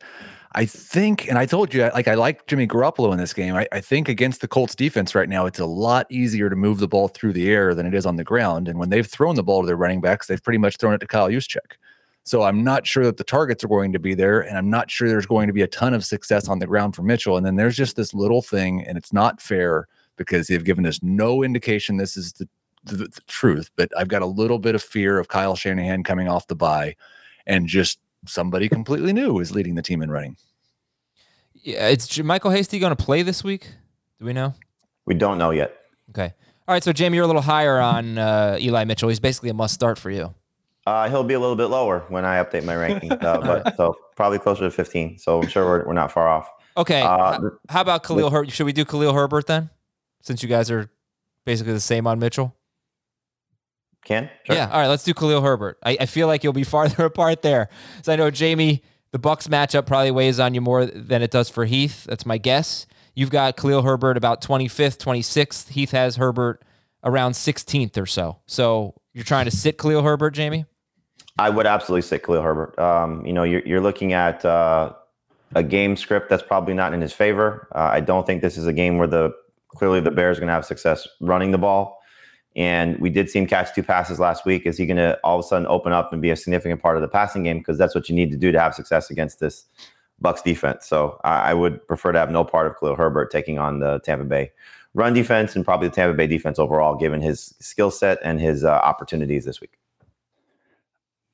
[0.56, 3.54] I think, and I told you, like I like Jimmy Garoppolo in this game.
[3.54, 6.78] I, I think against the Colts defense right now, it's a lot easier to move
[6.78, 8.66] the ball through the air than it is on the ground.
[8.66, 10.98] And when they've thrown the ball to their running backs, they've pretty much thrown it
[10.98, 11.76] to Kyle Juszczyk.
[12.24, 14.90] So I'm not sure that the targets are going to be there, and I'm not
[14.90, 17.36] sure there's going to be a ton of success on the ground for Mitchell.
[17.36, 21.02] And then there's just this little thing, and it's not fair because they've given us
[21.02, 22.48] no indication this is the
[22.86, 26.28] the, the truth, but I've got a little bit of fear of Kyle Shanahan coming
[26.28, 26.96] off the bye
[27.46, 30.36] and just somebody completely new is leading the team in running.
[31.54, 33.68] Yeah, it's JaMycal Hasty going to play this week?
[34.18, 34.54] Do we know?
[35.04, 35.76] We don't know yet.
[36.10, 36.32] Okay.
[36.68, 39.08] All right, so Jamie, you're a little higher on uh, Eli Mitchell.
[39.08, 40.34] He's basically a must start for you.
[40.86, 43.96] Uh, he'll be a little bit lower when I update my ranking, uh, but so
[44.16, 45.18] probably closer to 15.
[45.18, 46.48] So I'm sure we're, we're not far off.
[46.76, 47.02] Okay.
[47.02, 48.50] Uh, h- how about Khalil Herbert?
[48.50, 49.70] Should we do Khalil Herbert then?
[50.22, 50.90] Since you guys are
[51.44, 52.55] basically the same on Mitchell.
[54.06, 54.30] Ken?
[54.44, 54.56] Sure.
[54.56, 54.70] Yeah.
[54.70, 54.86] All right.
[54.86, 55.78] Let's do Khalil Herbert.
[55.84, 57.68] I, I feel like you'll be farther apart there.
[58.02, 61.50] So I know Jamie, the Bucks matchup probably weighs on you more than it does
[61.50, 62.04] for Heath.
[62.04, 62.86] That's my guess.
[63.14, 65.68] You've got Khalil Herbert about 25th, 26th.
[65.70, 66.62] Heath has Herbert
[67.02, 68.38] around 16th or so.
[68.46, 70.66] So you're trying to sit Khalil Herbert, Jamie?
[71.38, 72.78] I would absolutely sit Khalil Herbert.
[72.78, 74.92] Um, you know, you're, you're looking at uh,
[75.54, 77.68] a game script that's probably not in his favor.
[77.74, 79.34] Uh, I don't think this is a game where the
[79.68, 81.98] clearly the Bears are going to have success running the ball.
[82.56, 84.64] And we did see him catch two passes last week.
[84.64, 86.96] Is he going to all of a sudden open up and be a significant part
[86.96, 87.58] of the passing game?
[87.58, 89.66] Because that's what you need to do to have success against this
[90.18, 90.86] Bucks defense.
[90.86, 94.00] So I, I would prefer to have no part of Khalil Herbert taking on the
[94.00, 94.50] Tampa Bay
[94.96, 98.64] run defense and probably the Tampa Bay defense overall, given his skill set and his
[98.64, 99.78] uh, opportunities this week.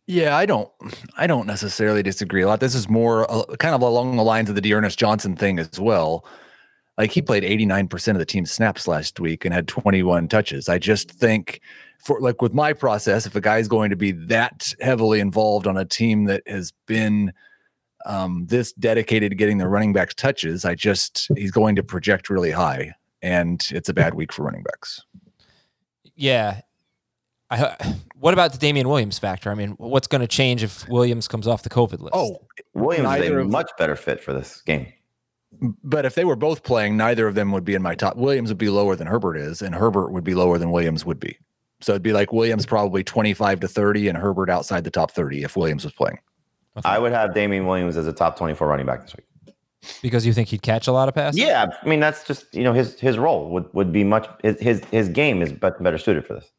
[0.08, 0.68] Yeah, I don't,
[1.16, 2.58] I don't necessarily disagree a lot.
[2.58, 5.78] This is more uh, kind of along the lines of the D'Ernest Johnson thing as
[5.78, 6.26] well.
[6.98, 10.68] Like he played 89% of the team's snaps last week and had 21 touches.
[10.68, 11.61] I just think
[11.98, 15.76] for like with my process, if a guy's going to be that heavily involved on
[15.76, 17.33] a team that has been
[18.05, 22.28] um, this dedicated to getting the running backs touches, I just he's going to project
[22.28, 25.02] really high, and it's a bad week for running backs.
[26.14, 26.61] Yeah.
[27.50, 27.76] I,
[28.18, 29.50] what about the Damien Williams factor?
[29.50, 32.11] I mean, what's going to change if Williams comes off the COVID list?
[32.12, 32.38] Oh,
[32.74, 34.92] Williams is Neither a of- much better fit for this game.
[35.60, 38.16] But if they were both playing, neither of them would be in my top.
[38.16, 41.20] Williams would be lower than Herbert is, and Herbert would be lower than Williams would
[41.20, 41.38] be.
[41.80, 45.42] So it'd be like Williams probably 25 to 30 and Herbert outside the top 30
[45.42, 46.18] if Williams was playing.
[46.84, 49.54] I would have Damien Williams as a top 24 running back this week.
[50.00, 51.38] because you think he'd catch a lot of passes?
[51.38, 54.58] Yeah, I mean that's just you know his his role would would be much his
[54.60, 56.50] his, his game is better, better suited for this.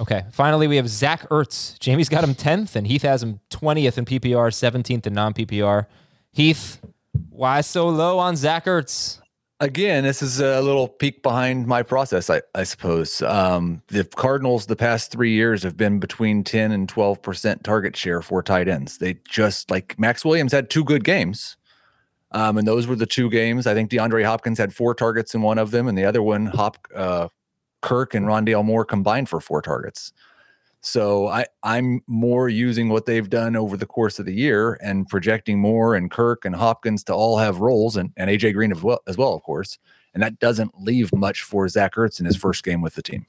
[0.00, 0.24] Okay.
[0.32, 1.78] Finally, we have Zach Ertz.
[1.78, 5.86] Jamie's got him 10th, and Heath has him 20th in PPR, 17th in non PPR.
[6.32, 6.80] Heath,
[7.28, 9.20] why so low on Zach Ertz?
[9.62, 13.20] Again, this is a little peek behind my process, I, I suppose.
[13.20, 18.22] Um, the Cardinals, the past three years, have been between 10 and 12% target share
[18.22, 18.96] for tight ends.
[18.96, 21.58] They just like Maxx Williams had two good games.
[22.32, 23.66] Um, and those were the two games.
[23.66, 26.46] I think DeAndre Hopkins had four targets in one of them, and the other one,
[26.46, 27.28] Hop, uh,
[27.82, 30.12] Kirk and Rondale Moore combined for four targets.
[30.82, 35.06] So I, I'm more using what they've done over the course of the year and
[35.06, 38.82] projecting Moore and Kirk and Hopkins to all have roles and, and AJ Green as
[38.82, 39.78] well, as well, of course.
[40.14, 43.26] And that doesn't leave much for Zach Ertz in his first game with the team.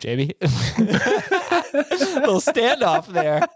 [0.00, 0.32] JB.
[0.40, 3.46] A little standoff there.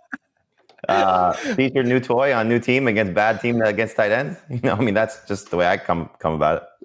[0.88, 4.38] Uh, feature new toy on new team against bad team against tight ends.
[4.48, 6.77] You know, I mean, that's just the way I come come about it.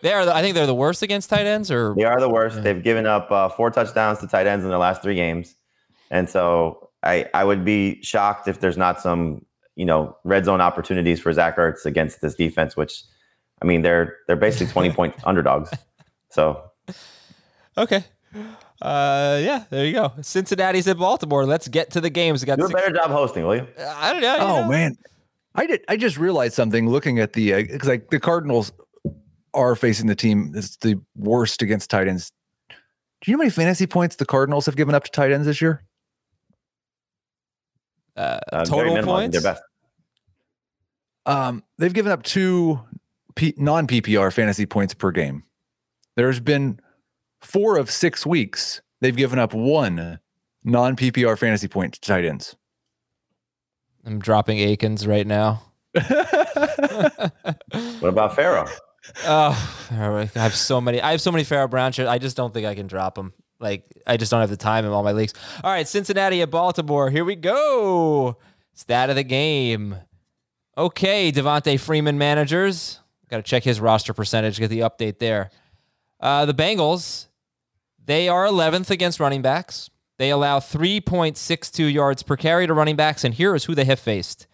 [0.00, 0.24] They are.
[0.24, 1.70] The, I think they're the worst against tight ends.
[1.70, 2.62] Or They are the worst.
[2.62, 5.56] They've given up uh, four touchdowns to tight ends in their last three games,
[6.10, 9.44] and so I I would be shocked if there's not some
[9.76, 13.02] you know red zone opportunities for Zach Ertz against this defense, which
[13.62, 15.70] I mean they're they're basically twenty point underdogs.
[16.30, 16.62] So
[17.76, 18.04] okay.
[18.80, 20.12] Uh, yeah, there you go.
[20.20, 21.44] Cincinnati's at Baltimore.
[21.44, 22.42] Let's get to the games.
[22.42, 23.66] We got do a six- better job hosting, will you?
[23.78, 24.36] I don't know.
[24.38, 24.68] Oh know.
[24.68, 24.96] man,
[25.54, 25.80] I did.
[25.88, 28.70] I just realized something looking at the because like the Cardinals
[29.54, 32.30] are facing the team that's the worst against tight ends.
[32.68, 35.46] Do you know how many fantasy points the Cardinals have given up to tight ends
[35.46, 35.84] this year?
[38.16, 39.14] Uh, Uh, total minimal.
[39.16, 39.42] I think points.
[39.42, 39.62] Their best.
[41.26, 42.80] Um, they've given up two
[43.36, 45.42] P- non PPR fantasy points per game.
[46.16, 46.80] There's been
[47.40, 50.18] four of six weeks they've given up one
[50.64, 52.56] non PPR fantasy point to tight ends.
[54.04, 55.62] I'm dropping Akins right now.
[58.00, 58.68] What about Pharaoh?
[59.24, 61.00] Oh, I have so many.
[61.00, 62.08] I have so many Pharaoh Brown shirts.
[62.08, 63.32] I just don't think I can drop them.
[63.60, 65.34] Like I just don't have the time in all my leagues.
[65.64, 67.10] All right, Cincinnati at Baltimore.
[67.10, 68.36] Here we go.
[68.74, 69.96] Stat of the game.
[70.76, 73.00] Okay, Devonta Freeman managers.
[73.28, 74.58] Got to check his roster percentage.
[74.58, 75.50] Get the update there.
[76.20, 77.26] Uh, the Bengals.
[78.04, 79.90] They are 11th against running backs.
[80.18, 84.00] They allow 3.62 yards per carry to running backs, and here is who they have
[84.00, 84.47] faced.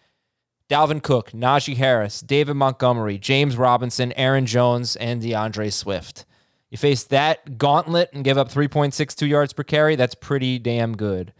[0.69, 6.25] Dalvin Cook, Najee Harris, David Montgomery, James Robinson, Aaron Jones, and D'Andre Swift.
[6.71, 9.95] You face that gauntlet and give up 3.62 yards per carry.
[9.95, 11.33] That's pretty damn good.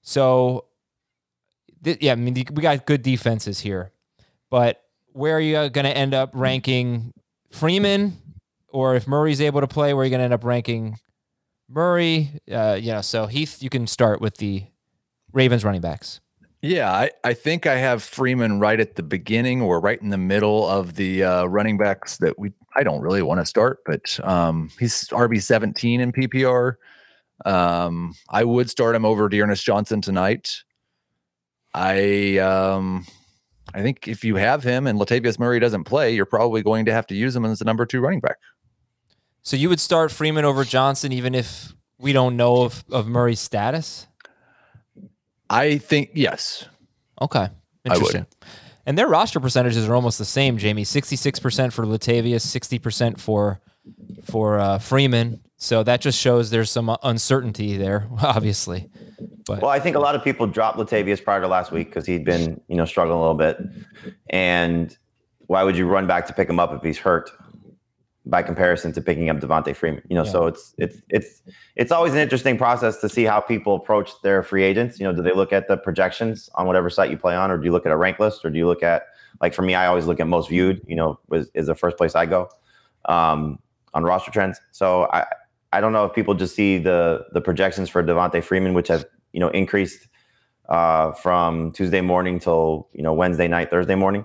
[0.00, 0.64] So,
[1.84, 3.92] th- yeah, I mean, we got good defenses here.
[4.50, 4.82] But
[5.12, 7.12] where are you going to end up ranking
[7.50, 8.16] Freeman?
[8.68, 10.98] Or if Murray's able to play, where are you going to end up ranking
[11.68, 12.40] Murray?
[12.50, 14.64] Uh, you know, so Heath, you can start with the
[15.32, 16.20] Ravens running backs.
[16.62, 20.18] Yeah, I, I think I have Freeman right at the beginning or right in the
[20.18, 24.18] middle of the uh, running backs that we I don't really want to start, but
[24.22, 26.74] um, he's RB seventeen in PPR.
[27.44, 30.62] Um, I would start him over D'Ernest Johnson tonight.
[31.74, 33.06] I um,
[33.74, 36.92] I think if you have him and Latavius Murray doesn't play, you're probably going to
[36.92, 38.36] have to use him as the number two running back.
[39.42, 43.40] So you would start Freeman over Johnson even if we don't know of, of Murray's
[43.40, 44.06] status?
[45.52, 46.66] I think yes.
[47.20, 47.48] Okay.
[47.84, 48.26] Interesting.
[48.84, 50.84] And their roster percentages are almost the same, Jamie.
[50.84, 53.60] 66% for Latavius, 60% for
[54.24, 55.40] for uh, Freeman.
[55.56, 58.88] So that just shows there's some uncertainty there, obviously.
[59.46, 62.06] But Well, I think a lot of people dropped Latavius prior to last week because
[62.06, 63.58] he'd been, you know, struggling a little bit.
[64.30, 64.96] And
[65.46, 67.30] why would you run back to pick him up if he's hurt?
[68.24, 71.42] By comparison to picking up Devonta Freeman, you know, so it's it's it's
[71.74, 75.00] it's always an interesting process to see how people approach their free agents.
[75.00, 77.58] You know, do they look at the projections on whatever site you play on, or
[77.58, 79.06] do you look at a rank list, or do you look at
[79.40, 80.80] like for me, I always look at most viewed.
[80.86, 82.48] You know, is, is the first place I go
[83.06, 83.58] um,
[83.94, 84.60] on roster trends.
[84.70, 85.26] So I
[85.72, 89.04] I don't know if people just see the the projections for Devonta Freeman, which has
[89.32, 90.06] you know increased
[90.68, 94.24] uh, from Tuesday morning till you know Wednesday night, Thursday morning.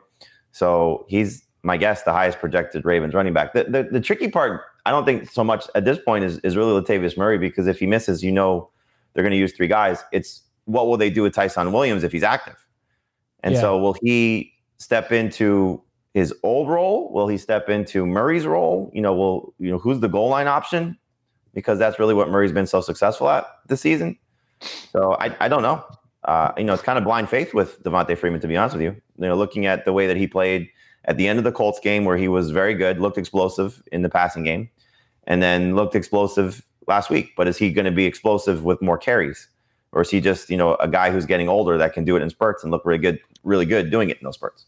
[0.51, 3.53] So he's my guess, the highest projected Ravens running back.
[3.53, 6.57] The, the the tricky part, I don't think so much at this point is is
[6.57, 8.71] really Latavius Murray because if he misses, you know
[9.13, 10.03] they're going to use three guys.
[10.11, 12.55] It's what will they do with Ty'Son Williams if he's active?
[13.43, 13.61] And Yeah.
[13.61, 15.81] so will he step into
[16.13, 17.11] his old role?
[17.13, 18.89] Will he step into Murray's role?
[18.93, 20.97] You know, will you know who's the goal line option?
[21.53, 24.17] Because that's really what Murray's been so successful at this season.
[24.91, 25.83] So I, I don't know.
[26.23, 28.83] Uh, you know, it's kind of blind faith with Devonta Freeman, to be honest with
[28.83, 28.91] you.
[29.17, 30.69] You know, looking at the way that he played
[31.07, 34.01] at the end of the Colts game, where he was very good, looked explosive in
[34.01, 34.69] the passing game,
[35.25, 37.31] and then looked explosive last week.
[37.35, 39.47] But is he going to be explosive with more carries,
[39.91, 42.21] or is he just you know a guy who's getting older that can do it
[42.21, 44.65] in spurts and look really good, really good doing it in those spurts?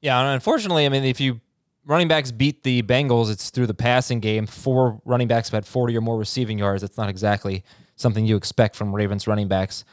[0.00, 1.40] Yeah, and unfortunately, I mean, if you
[1.86, 4.46] running backs beat the Bengals, it's through the passing game.
[4.46, 6.82] Four running backs have had 40 or more receiving yards.
[6.82, 7.64] That's not exactly
[7.96, 9.84] something you expect from Ravens running backs.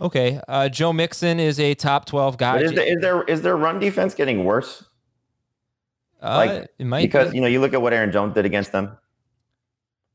[0.00, 0.40] Okay.
[0.48, 2.60] Uh, Joe Mixon is a top 12 guy.
[2.60, 4.84] Is, there, is there is their run defense getting worse?
[6.22, 7.36] Uh, like, it might because be.
[7.36, 8.96] you know you look at what Aaron Jones did against them,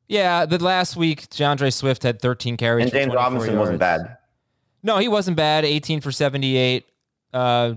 [0.08, 2.84] Yeah, the last week, D'Andre Swift had 13 carries.
[2.86, 4.18] and James 24 Robinson wasn't bad.
[4.84, 5.66] No, he wasn't bad.
[5.66, 6.86] 18 for 78.
[7.34, 7.74] Uh,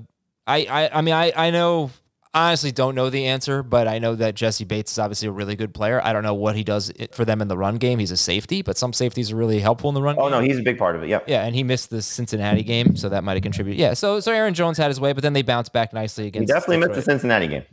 [0.46, 1.90] I, I, I mean, I, I know,
[2.32, 5.56] honestly, don't know the answer, but I know that Jessie Bates is obviously a really
[5.56, 6.00] good player.
[6.04, 7.98] I don't know what he does for them in the run game.
[7.98, 10.14] He's a safety, but some safeties are really helpful in the run.
[10.18, 10.30] Oh game.
[10.32, 11.08] no, he's a big part of it.
[11.08, 11.24] Yep.
[11.26, 13.80] Yeah, and he missed the Cincinnati game, so that might have contributed.
[13.80, 16.48] Yeah, so so Aaron Jones had his way, but then they bounced back nicely against.
[16.48, 17.64] He definitely missed the Cincinnati game.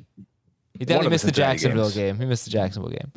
[0.79, 1.95] He definitely missed the Jacksonville games.
[1.95, 2.19] game.
[2.19, 3.11] He missed the Jacksonville game.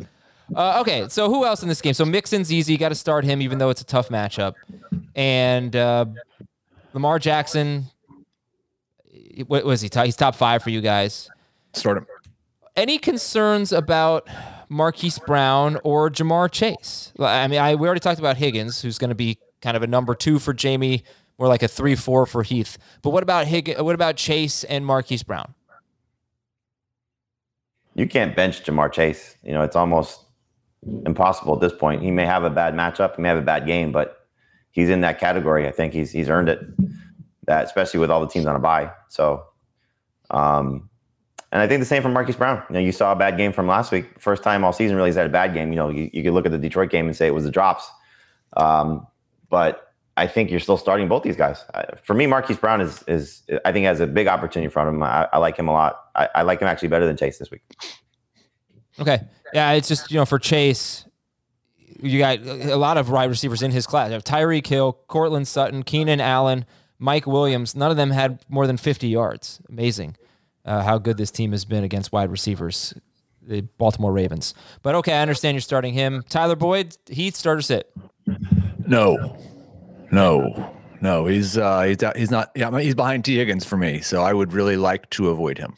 [0.54, 1.94] Uh, okay, so who else in this game?
[1.94, 2.72] So Mixon's easy.
[2.72, 4.54] You got to start him, even though it's a tough matchup.
[5.14, 6.06] And uh,
[6.92, 7.86] Lamar Jackson,
[9.46, 9.90] what was he?
[10.04, 11.28] He's top five for you guys.
[11.72, 12.06] Start him.
[12.74, 14.28] Any concerns about
[14.68, 17.12] Marquise Brown or Ja'Marr Chase?
[17.18, 19.86] I mean, I we already talked about Higgins, who's going to be kind of a
[19.86, 21.04] number two for Jamie,
[21.38, 22.78] more like a three-four for Heath.
[23.02, 23.80] But what about Higgins?
[23.80, 25.54] What about Chase and Marquise Brown?
[27.94, 29.36] You can't bench Ja'Marr Chase.
[29.42, 30.24] You know, it's almost
[31.06, 32.02] impossible at this point.
[32.02, 34.26] He may have a bad matchup, he may have a bad game, but
[34.70, 35.66] he's in that category.
[35.66, 36.60] I think he's he's earned it.
[37.46, 38.92] That especially with all the teams on a bye.
[39.08, 39.44] So,
[40.30, 40.88] um,
[41.52, 42.62] and I think the same for Marquise Brown.
[42.68, 44.20] You know, you saw a bad game from last week.
[44.20, 45.70] First time all season, really, he's had a bad game.
[45.70, 47.50] You know, you, you could look at the Detroit game and say it was the
[47.50, 47.90] drops.
[48.56, 49.06] Um,
[49.48, 49.89] but
[50.20, 51.64] I think you're still starting both these guys.
[52.02, 54.94] For me, Marquise Brown is is I think has a big opportunity in front of
[54.94, 55.02] him.
[55.02, 55.98] I, I like him a lot.
[56.14, 57.62] I, I like him actually better than Chase this week.
[58.98, 59.22] Okay.
[59.54, 61.06] Yeah, it's just, you know, for Chase,
[62.02, 64.08] you got a lot of wide receivers in his class.
[64.08, 66.66] You have Tyreek Hill, Courtland Sutton, Keenan Allen,
[66.98, 67.74] Mike Williams.
[67.74, 69.60] None of them had more than 50 yards.
[69.70, 70.16] Amazing
[70.64, 72.94] uh, how good this team has been against wide receivers,
[73.42, 74.54] the Baltimore Ravens.
[74.82, 76.22] But okay, I understand you're starting him.
[76.28, 77.90] Tyler Boyd, Heath, starter sit.
[78.86, 79.36] No,
[80.10, 81.26] no, no.
[81.26, 82.50] He's uh, he's he's not.
[82.54, 84.00] Yeah, he's behind Tee Higgins for me.
[84.00, 85.76] So I would really like to avoid him.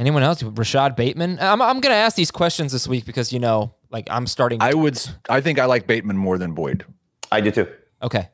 [0.00, 0.42] Anyone else?
[0.42, 1.38] Rashad Bateman?
[1.42, 4.62] I'm, I'm going to ask these questions this week because, you know, like I'm starting.
[4.62, 4.98] I would.
[5.28, 6.86] I think I like Bateman more than Boyd.
[7.30, 7.68] I do too.
[8.02, 8.30] Okay.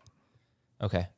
[0.80, 1.08] Okay.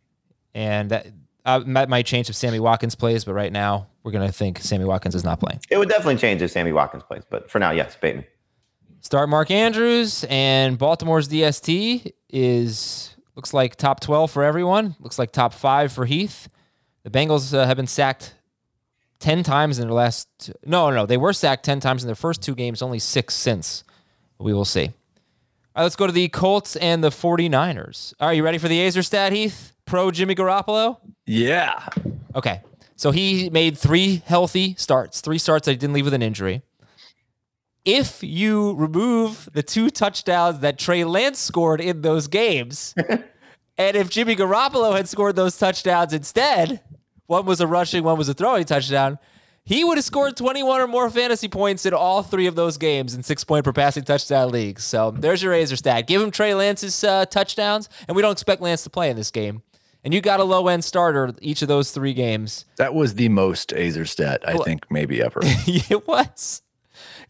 [0.55, 1.07] And that,
[1.45, 4.61] uh, that might change if Sammy Watkins plays, but right now we're going to think
[4.61, 5.61] Sammy Watkins is not playing.
[5.69, 8.25] It would definitely change if Sammy Watkins plays, but for now, yes, Bateman.
[9.03, 14.96] Start Mark Andrews and Baltimore's DST is looks like top 12 for everyone.
[14.98, 16.48] Looks like top 5 for Heath.
[17.05, 18.35] The Bengals uh, have been sacked
[19.20, 22.42] 10 times in their last No, no, they were sacked 10 times in their first
[22.42, 23.85] two games, only 6 since.
[24.40, 24.87] We will see.
[24.87, 24.92] All
[25.77, 28.12] right, let's go to the Colts and the 49ers.
[28.18, 29.72] Are you ready for the Aizer stat, Heath?
[29.87, 30.98] Pro Jimmy Garoppolo?
[31.24, 31.87] Yeah.
[32.35, 32.62] Okay.
[32.96, 36.62] So he made three healthy starts, three starts that he didn't leave with an injury.
[37.85, 42.95] If you remove the two touchdowns that Trey Lance scored in those games,
[43.79, 46.83] and if Jimmy Garoppolo had scored those touchdowns instead,
[47.27, 49.19] one was a rushing, one was a throwing touchdown,
[49.69, 53.14] he would have scored 21 or more fantasy points in all three of those games
[53.14, 54.83] in six point per passing touchdown leagues.
[54.83, 56.07] So there's your Aizer stat.
[56.07, 59.31] Give him Trey Lance's uh, touchdowns, and we don't expect Lance to play in this
[59.31, 59.62] game.
[60.05, 62.64] And you got a low end starter each of those three games.
[62.79, 65.41] That was the most Aizer stat I think maybe ever.
[65.45, 66.62] it was.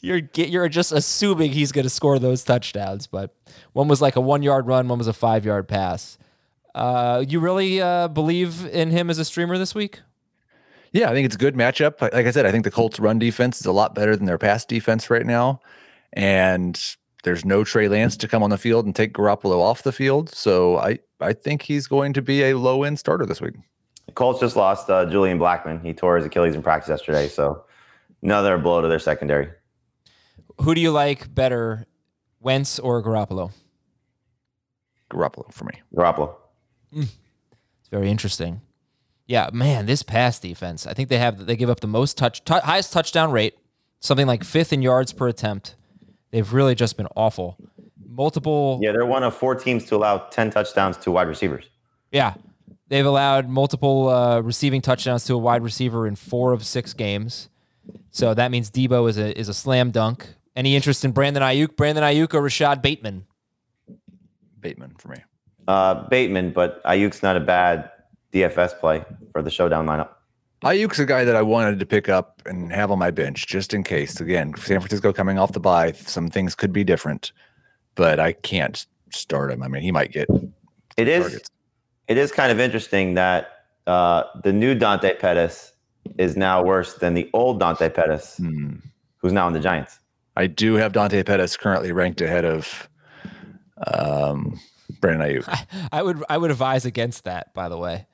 [0.00, 3.34] You're you're just assuming he's going to score those touchdowns, but
[3.72, 6.18] one was like a one yard run, one was a five yard pass.
[6.74, 10.00] Uh, you really uh, believe in him as a streamer this week?
[10.92, 12.00] Yeah, I think it's a good matchup.
[12.00, 14.26] Like like I said, I think the Colts' run defense is a lot better than
[14.26, 15.60] their pass defense right now.
[16.12, 16.80] And
[17.24, 20.30] there's no Trey Lance to come on the field and take Garoppolo off the field.
[20.30, 23.54] So I, I think he's going to be a low end starter this week.
[24.06, 25.84] The Colts just lost uh, Julian Blackmon.
[25.84, 27.64] He tore his Achilles in practice yesterday, so
[28.22, 29.50] another blow to their secondary.
[30.62, 31.86] Who do you like better,
[32.40, 33.52] Wentz or Garoppolo?
[35.10, 35.80] Garoppolo for me.
[35.94, 36.34] Garoppolo.
[36.92, 38.60] It's very interesting.
[39.26, 40.86] Yeah, man, this pass defense.
[40.86, 43.56] I think they have they give up the most touch, tou- highest touchdown rate,
[44.00, 45.76] something like fifth in yards per attempt.
[46.30, 47.56] They've really just been awful.
[48.06, 51.66] Multiple Yeah, they're one of four teams to allow 10 touchdowns to wide receivers.
[52.10, 52.34] Yeah.
[52.88, 57.50] They've allowed multiple uh, receiving touchdowns to a wide receiver in four of six games.
[58.10, 60.34] So that means Debo is a is a slam dunk.
[60.58, 61.76] Any interest in Brandon Aiyuk?
[61.76, 63.24] Brandon Aiyuk or Rashad Bateman?
[64.58, 65.18] Bateman for me.
[65.68, 67.88] Uh, Bateman, but Aiyuk's not a bad
[68.32, 70.08] DFS play for the showdown lineup.
[70.64, 73.72] Aiyuk's a guy that I wanted to pick up and have on my bench just
[73.72, 74.20] in case.
[74.20, 77.30] Again, San Francisco coming off the bye, some things could be different,
[77.94, 79.62] but I can't start him.
[79.62, 80.28] I mean, he might get
[80.96, 81.50] It is targets.
[82.08, 83.48] it is kind of interesting that
[83.86, 85.72] uh, the new Dante Pettis
[86.18, 88.78] is now worse than the old Dante Pettis, Hmm.
[89.18, 90.00] who's now in the Giants.
[90.38, 92.88] I do have Dante Pettis currently ranked ahead of
[93.88, 94.60] um,
[95.00, 95.66] Brandon Aiyuk.
[95.92, 97.52] I would I would advise against that.
[97.54, 98.06] By the way,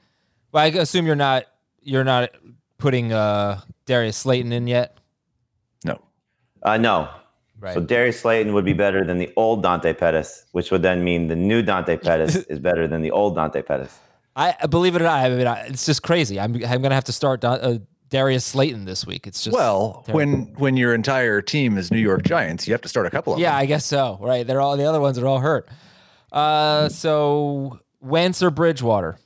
[0.51, 1.45] well, I assume you're not
[1.83, 2.31] you're not
[2.79, 4.97] putting uh, Darius Slayton in yet.
[5.85, 6.01] No.
[6.63, 7.11] Uh, no.
[7.61, 7.75] Right.
[7.75, 11.29] So Darius Slayton would be better than the old Dante Pettis, which would then mean
[11.29, 13.99] the new Dante Pettis is better than the old Dante Pettis.
[14.35, 16.41] I believe it or not, I mean, I, it's just crazy.
[16.41, 17.79] I'm I'm gonna have to start Don, uh,
[18.11, 19.27] Darius Slayton this week.
[19.27, 20.15] It's just Well, terrible.
[20.15, 23.33] when when your entire team is New York Giants, you have to start a couple
[23.33, 23.55] of yeah, them.
[23.59, 24.19] Yeah, I guess so.
[24.21, 25.69] Right, they're all the other ones are all hurt.
[26.31, 29.19] Uh, so Wentz or Bridgewater?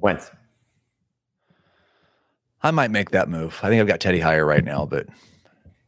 [0.00, 0.30] Wentz.
[2.62, 3.58] I might make that move.
[3.62, 5.06] I think I've got Teddy higher right now, but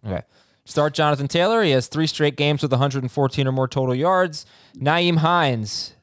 [0.07, 0.23] Okay.
[0.65, 1.63] Start Jonathan Taylor.
[1.63, 4.45] He has three straight games with 114 or more total yards.
[4.77, 5.95] Nyheim Hines.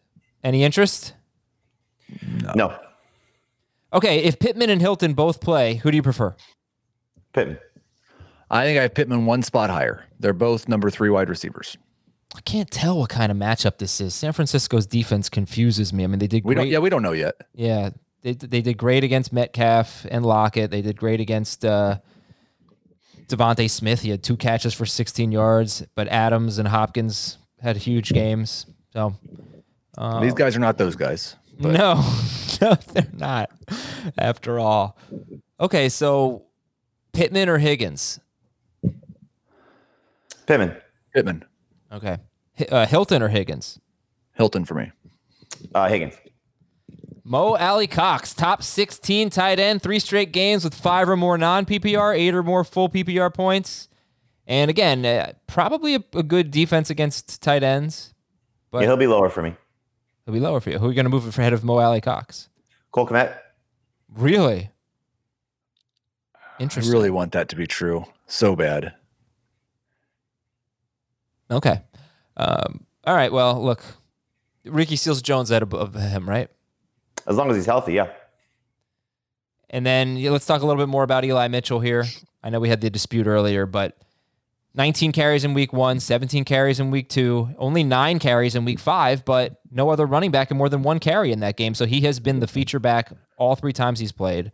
[0.44, 1.14] Any interest?
[2.56, 2.78] No.
[3.96, 6.36] Okay, if Pittman and Hilton both play, who do you prefer?
[7.34, 7.58] Pittman.
[8.52, 10.06] I think I have Pittman one spot higher.
[10.20, 11.78] They're both number three wide receivers.
[12.36, 14.14] I can't tell what kind of matchup this is.
[14.14, 16.04] San Francisco's defense confuses me.
[16.04, 16.64] I mean, they did We great.
[16.64, 16.72] don't.
[16.72, 17.36] Yeah, we don't know yet.
[17.54, 17.92] Yeah,
[18.22, 20.70] they they did great against Metcalf and Lockett.
[20.70, 22.00] They did great against uh,
[23.28, 24.02] DeVonta Smith.
[24.02, 28.66] He had two catches for 16 yards, but Adams and Hopkins had huge games.
[28.94, 29.16] So
[30.22, 31.36] These guys are not those guys.
[31.60, 31.96] No,
[32.62, 33.50] no, they're not.
[34.18, 34.98] After all,
[35.60, 35.90] okay.
[35.90, 36.44] So
[37.14, 38.20] Pittman or Higgins?
[40.46, 40.76] Pittman.
[41.14, 41.46] Pittman,
[41.94, 42.18] Okay,
[42.60, 43.80] Hi- uh, Hilton or Higgins?
[44.34, 44.92] Hilton for me.
[45.74, 46.14] Uh, Higgins.
[47.24, 52.16] Mo Alie-Cox, top 16 tight end, three straight games with five or more non PPR,
[52.16, 53.88] eight or more full PPR points.
[54.46, 58.14] And again, uh, probably a, a good defense against tight ends.
[58.70, 59.56] But Yeah, he'll be lower for me.
[60.26, 60.80] He'll be lower for you.
[60.80, 62.50] Who are you going to move ahead of Mo Alie-Cox?
[62.92, 63.38] Cole Kmet.
[64.16, 64.72] Really?
[66.36, 66.92] I Interesting.
[66.92, 68.94] really want that to be true so bad.
[71.52, 71.82] Okay.
[72.38, 73.32] Um, all right.
[73.32, 73.84] Well, look,
[74.64, 76.50] Ricky Seals Jones ahead above him, right?
[77.28, 78.12] As long as he's healthy, yeah.
[79.70, 82.06] And then yeah, let's talk a little bit more about Eli Mitchell here.
[82.44, 83.98] I know we had the dispute earlier, but
[84.76, 88.80] 19 carries in week one, 17 carries in week two, only nine carries in week
[88.80, 91.74] five, but no other running back in more than one carry in that game.
[91.74, 94.52] So he has been the feature back all three times he's played.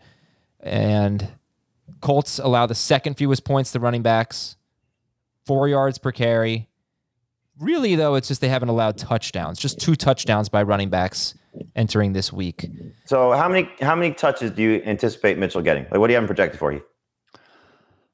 [0.59, 1.27] And
[2.01, 4.57] Colts allow the second fewest points to running backs,
[5.45, 6.69] four yards per carry.
[7.59, 11.33] Really, though, it's just they haven't allowed touchdowns, just two touchdowns by running backs
[11.75, 12.69] entering this week.
[13.05, 15.83] So how many how many touches do you anticipate Mitchell getting?
[15.85, 16.81] Like what do you have projected for you?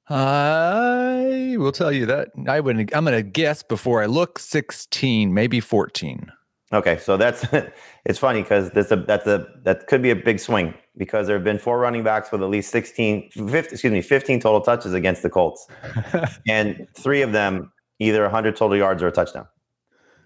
[0.10, 2.94] I will tell you that I would.
[2.94, 6.32] I'm going to guess before I look 16, maybe 14.
[6.74, 7.46] Okay, so that's
[8.06, 11.36] it's funny because that's a that's a that could be a big swing because there
[11.36, 14.94] have been four running backs with at least 16 15, excuse me 15 total touches
[14.94, 15.68] against the Colts.
[16.48, 19.48] and three of them either 100 total yards or a touchdown.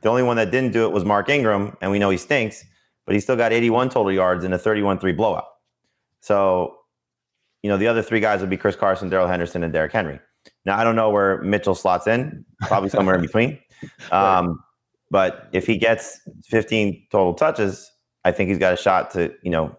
[0.02, 2.66] The only one that didn't do it was Mark Ingram and we know he stinks,
[3.06, 5.46] but he still got 81 total yards in a 31-3 blowout.
[6.22, 6.78] So,
[7.64, 10.20] you know, the other three guys would be Chris Carson, Darrell Henderson and Derrick Henry.
[10.66, 13.60] Now, I don't know where Mitchell slots in, probably somewhere in between.
[14.12, 14.64] Um,
[15.10, 17.92] but if he gets 15 total touches,
[18.24, 19.76] I think he's got a shot to, you know,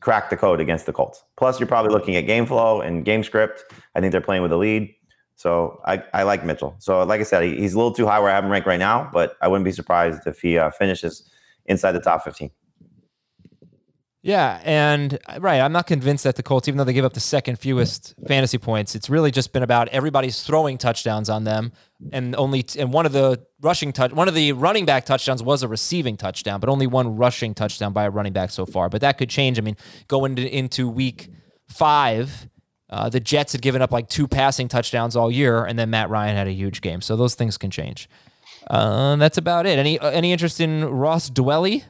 [0.00, 1.24] crack the code against the Colts.
[1.36, 3.64] Plus, you're probably looking at game flow and game script.
[3.96, 4.94] I think they're playing with a lead.
[5.34, 6.76] So I, I like Mitchell.
[6.78, 8.66] So like I said, he, he's a little too high where I have him ranked
[8.66, 11.30] right now, but I wouldn't be surprised if he uh, finishes
[11.66, 12.50] inside the top 15.
[14.20, 17.12] Yeah, and uh, right, I'm not convinced that the Colts, even though they give up
[17.12, 21.72] the second fewest fantasy points, it's really just been about everybody's throwing touchdowns on them,
[22.12, 25.62] and only and one of the rushing touch, one of the running back touchdowns was
[25.62, 28.88] a receiving touchdown, but only one rushing touchdown by a running back so far.
[28.88, 29.56] But that could change.
[29.56, 29.76] I mean,
[30.08, 31.28] going into, into week
[31.68, 32.48] five,
[32.90, 36.10] uh, the Jets had given up like two passing touchdowns all year, and then Matt
[36.10, 38.08] Ryan had a huge game, so those things can change.
[38.68, 39.78] Uh, that's about it.
[39.78, 41.84] Any uh, any interest in Ross Dwelley?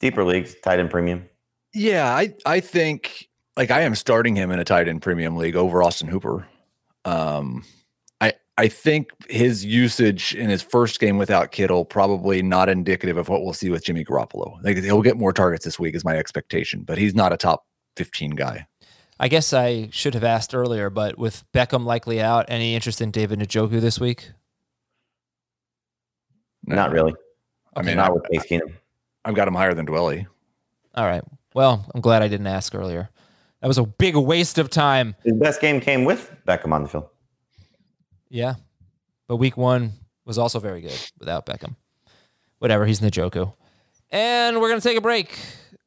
[0.00, 1.28] Deeper leagues, tight end premium.
[1.72, 5.56] Yeah, I I think like I am starting him in a tight end premium league
[5.56, 6.46] over Austin Hooper.
[7.04, 7.64] Um,
[8.20, 13.28] I I think his usage in his first game without Kittle probably not indicative of
[13.28, 14.62] what we'll see with Jimmy Garoppolo.
[14.62, 17.66] Like he'll get more targets this week is my expectation, but he's not a top
[17.96, 18.66] 15 guy.
[19.18, 23.10] I guess I should have asked earlier, but with Beckham likely out, any interest in
[23.10, 24.32] David Njoku this week?
[26.66, 27.14] Not really.
[27.74, 28.74] I mean, Not I, with Case Keenum.
[29.26, 30.26] I've got him higher than Dwelley.
[30.94, 31.24] All right.
[31.52, 33.10] Well, I'm glad I didn't ask earlier.
[33.60, 35.16] That was a big waste of time.
[35.24, 37.08] His best game came with Beckham on the field.
[38.28, 38.54] Yeah.
[39.26, 39.92] But week one
[40.24, 41.74] was also very good without Beckham.
[42.60, 42.86] Whatever.
[42.86, 43.52] He's Njoku.
[44.10, 45.36] And we're going to take a break.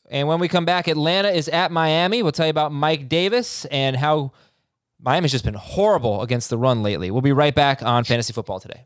[0.09, 2.21] And when we come back, Atlanta is at Miami.
[2.21, 4.33] We'll tell you about Mike Davis and how
[5.01, 7.09] Miami's just been horrible against the run lately.
[7.09, 8.85] We'll be right back on Fantasy Football today.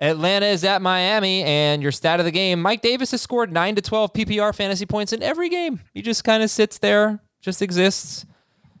[0.00, 3.74] Atlanta is at Miami, and your stat of the game Mike Davis has scored 9
[3.76, 5.80] to 12 PPR fantasy points in every game.
[5.92, 8.24] He just kind of sits there, just exists.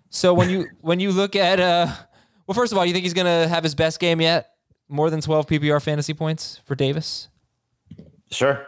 [0.08, 1.92] So when you when you look at uh
[2.46, 4.54] well first of all, you think he's going to have his best game yet?
[4.88, 7.28] More than 12 PPR fantasy points for Davis?
[8.32, 8.66] Sure.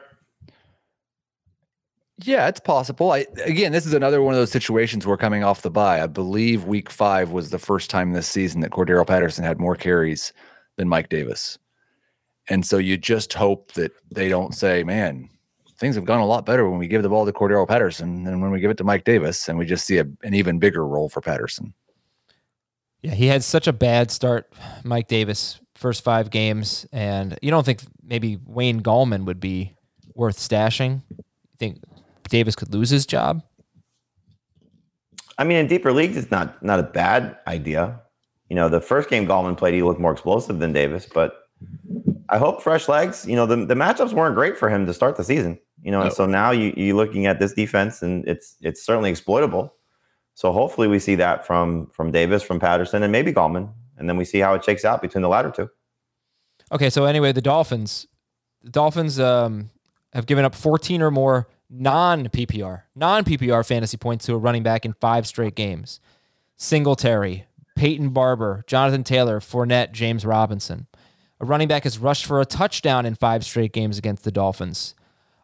[2.24, 3.12] Yeah, it's possible.
[3.12, 6.07] I again, this is another one of those situations where coming off the bye, I
[6.07, 10.34] believe week five was the first time this season that Cordero Patterson had more carries
[10.76, 11.59] than Mike Davis.
[12.49, 15.28] And so you just hope that they don't say, man,
[15.78, 18.40] things have gone a lot better when we give the ball to Cordero Patterson than
[18.40, 20.86] when we give it to Mike Davis, and we just see a, an even bigger
[20.86, 21.74] role for Patterson.
[23.03, 24.53] Yeah, he had such a bad start,
[24.84, 29.74] Mike Davis, first five games, and you don't think maybe Wayne Gallman would be
[30.14, 31.03] worth stashing?
[31.11, 31.24] You
[31.59, 31.82] think
[32.28, 33.43] Davis could lose his job?
[35.38, 38.01] I mean, in deeper leagues, it's not not a bad idea.
[38.49, 41.49] You know, the first game Gallman played, he looked more explosive than Davis, but
[42.33, 43.26] I hope fresh legs.
[43.26, 45.59] You know, the, the matchups weren't great for him to start the season.
[45.83, 46.07] You know, no.
[46.07, 49.74] and so now you you're looking at this defense, and it's it's certainly exploitable.
[50.35, 54.16] So hopefully we see that from from Davis, from Patterson, and maybe Gallman, and then
[54.16, 55.68] we see how it shakes out between the latter two.
[56.72, 58.07] Okay, so anyway, the Dolphins,
[58.62, 59.68] the Dolphins um,
[60.14, 64.62] have given up 14 or more non PPR, non PPR fantasy points to a running
[64.62, 66.01] back in five straight games.
[66.57, 67.45] Singletary,
[67.76, 70.87] Peyton Barber, Jonathan Taylor, Fournette, James Robinson.
[71.43, 74.95] A running back has rushed for a touchdown in five straight games against the Dolphins.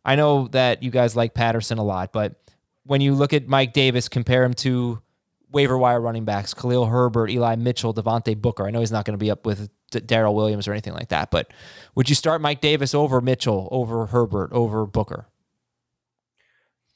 [0.05, 2.36] I know that you guys like Patterson a lot, but
[2.84, 5.03] when you look at Mike Davis, compare him to
[5.51, 8.64] waiver wire running backs, Khalil Herbert, Eli Mitchell, Devontae Booker.
[8.64, 11.32] I know he's not going to be up with Darrel Williams or anything like that,
[11.32, 11.53] but
[11.96, 15.26] would you start Mike Davis over Mitchell, over Herbert, over Booker?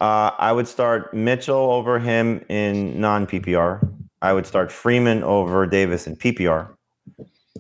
[0.01, 3.89] Uh, I would start Mitchell over him in non PPR.
[4.21, 6.77] I would start Freeman over Davis in PPR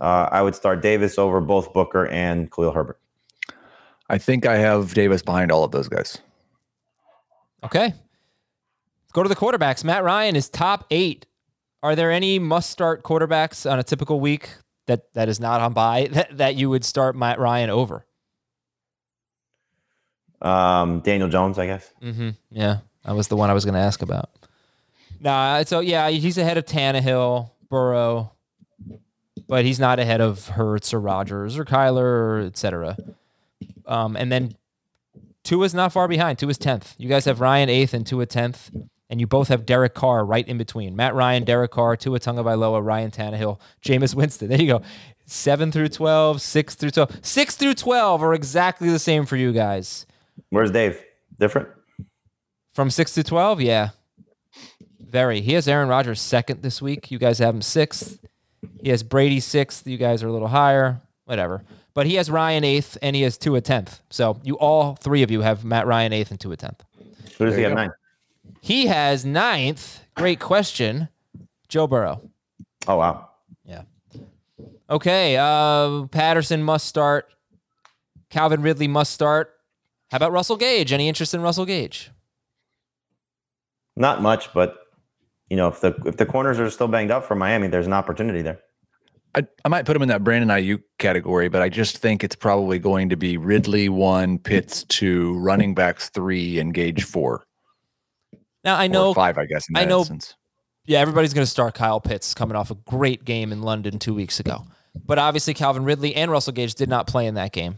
[0.00, 2.98] uh, I would start Davis over both Booker and Khalil Herbert.
[4.08, 6.18] I think I have Davis behind all of those guys.
[7.64, 7.86] Okay.
[7.86, 9.84] Let's go to the quarterbacks.
[9.84, 11.26] Matt Ryan is top eight.
[11.82, 14.50] Are there any must start quarterbacks on a typical week
[14.86, 18.06] that, that is not on bye that, that you would start Matt Ryan over?
[20.40, 21.92] Um, Daniel Jones, I guess.
[22.02, 22.30] Mm-hmm.
[22.50, 24.30] Yeah, that was the one I was going to ask about.
[25.20, 28.32] Nah, so yeah, he's ahead of Tannehill, Burrow,
[29.48, 32.96] but he's not ahead of Hurts or Rodgers or Kyler or etc.
[33.86, 34.56] Um, and then
[35.44, 36.38] Tua is not far behind.
[36.38, 36.94] Tua's tenth.
[36.98, 38.70] You guys have Ryan eighth and two Tua tenth,
[39.10, 40.94] and you both have Derek Carr right in between.
[40.94, 44.48] Matt Ryan, Derek Carr, Tua Tagovailoa, Ryan Tannehill, Jameis Winston.
[44.48, 44.82] There you go.
[45.26, 47.24] Seven through 12, six through 12.
[47.24, 50.06] Six through 12 are exactly the same for you guys.
[50.50, 51.02] Where's Dave?
[51.38, 51.68] Different?
[52.74, 53.60] From six to 12?
[53.60, 53.90] Yeah.
[55.00, 55.40] Very.
[55.40, 57.10] He has Aaron Rodgers second this week.
[57.10, 58.18] You guys have him sixth.
[58.82, 59.86] He has Brady sixth.
[59.86, 61.00] You guys are a little higher.
[61.24, 61.62] Whatever.
[61.94, 64.00] But he has Ryan eighth and he has two Tua tenth.
[64.10, 66.82] So you all three of you have Matt Ryan eighth and two Tua tenth.
[67.38, 67.92] Who does he have ninth?
[68.60, 70.00] He has ninth.
[70.14, 71.08] Great question.
[71.68, 72.20] Joe Burrow.
[72.86, 73.28] Oh wow.
[73.64, 73.82] Yeah.
[74.90, 75.36] Okay.
[75.36, 77.28] Uh, Patterson must start.
[78.30, 79.54] Calvin Ridley must start.
[80.10, 80.92] How about Russell Gage?
[80.92, 82.10] Any interest in Russell Gage?
[83.96, 84.81] Not much, but
[85.52, 87.92] you know, if the if the corners are still banged up for Miami, there's an
[87.92, 88.58] opportunity there.
[89.34, 92.34] I, I might put him in that Brandon Aiyuk category, but I just think it's
[92.34, 97.44] probably going to be Ridley one, Pitts two, running backs three, and Gage four.
[98.64, 99.66] Now I know or five, I guess.
[99.76, 99.98] I know.
[99.98, 100.36] Instance.
[100.86, 104.14] Yeah, everybody's going to start Kyle Pitts coming off a great game in London two
[104.14, 104.64] weeks ago,
[105.04, 107.76] but obviously Calvin Ridley and Russell Gage did not play in that game.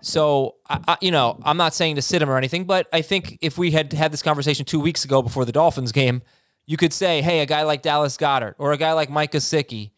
[0.00, 3.02] So, I, I, you know, I'm not saying to sit him or anything, but I
[3.02, 6.22] think if we had had this conversation two weeks ago before the Dolphins game,
[6.68, 9.92] you could say, hey, a guy like Dallas Goddard or a guy like Mike Gesicki,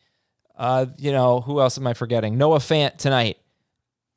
[0.56, 2.38] uh, you know, who else am I forgetting?
[2.38, 3.38] Noah Fant tonight.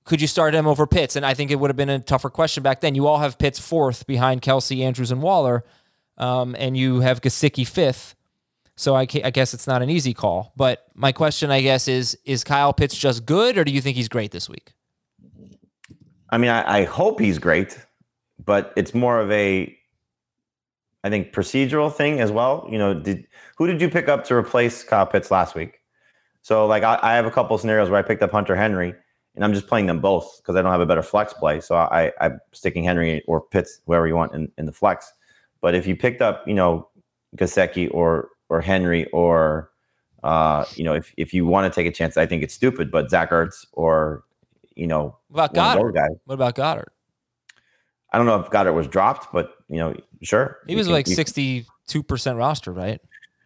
[0.05, 1.15] could you start him over Pitts?
[1.15, 2.95] And I think it would have been a tougher question back then.
[2.95, 5.63] You all have Pitts fourth behind Kelce, Andrews, and Waller,
[6.17, 8.15] um, and you have Gesicki fifth.
[8.75, 10.53] So I, I guess it's not an easy call.
[10.55, 13.95] But my question, I guess, is is Kyle Pitts just good, or do you think
[13.95, 14.73] he's great this week?
[16.29, 17.77] I mean, I, I hope he's great,
[18.43, 19.77] but it's more of a,
[21.03, 22.67] I think, procedural thing as well.
[22.69, 23.27] You know, did
[23.57, 25.81] who did you pick up to replace Kyle Pitts last week?
[26.41, 28.93] So, like, I, I have a couple scenarios where I picked up Hunter Henry,
[29.35, 31.59] and I'm just playing them both because I don't have a better flex play.
[31.61, 35.11] So I, I'm sticking Henry or Pitts, whoever you want in, in the flex.
[35.61, 36.89] But if you picked up, you know,
[37.37, 39.71] Gesicki or or Henry or
[40.23, 42.91] uh, you know, if if you want to take a chance, I think it's stupid.
[42.91, 44.23] But Zach Ertz or
[44.75, 45.93] you know, what about Goddard?
[45.93, 46.89] Guys, what about Goedert?
[48.13, 50.59] I don't know if Goedert was dropped, but you know, sure.
[50.67, 53.01] He was can, like sixty-two percent roster, right?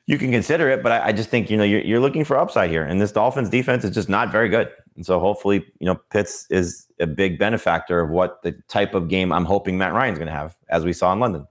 [0.06, 2.38] You can consider it, but I, I, just think you know you're, you're looking for
[2.38, 4.70] upside here, and this Dolphins defense is just not very good.
[4.96, 9.10] And so hopefully, you know, Pitts is a big benefactor of what the type of
[9.10, 11.48] game I'm hoping Matt Ryan's going to have, as we saw in London.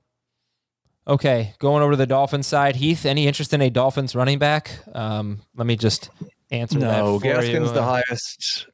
[1.09, 3.07] Okay, going over to the Dolphins side, Heath.
[3.07, 4.73] Any interest in a Dolphins running back?
[4.93, 6.11] Um, let me just
[6.51, 6.99] answer no, that.
[6.99, 8.67] No, Gaskin's the highest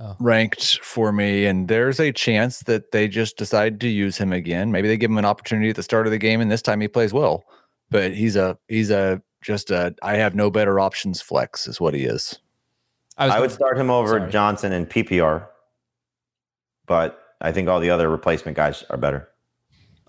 [0.00, 0.16] oh.
[0.18, 4.72] ranked for me, and there's a chance that they just decide to use him again.
[4.72, 6.80] Maybe they give him an opportunity at the start of the game, and this time
[6.80, 7.44] he plays well.
[7.90, 11.94] But he's a he's a just a I have no better options flex is what
[11.94, 12.38] he is.
[13.16, 14.30] I, I would start him over sorry.
[14.30, 15.46] Johnson and PPR,
[16.86, 19.28] but I think all the other replacement guys are better.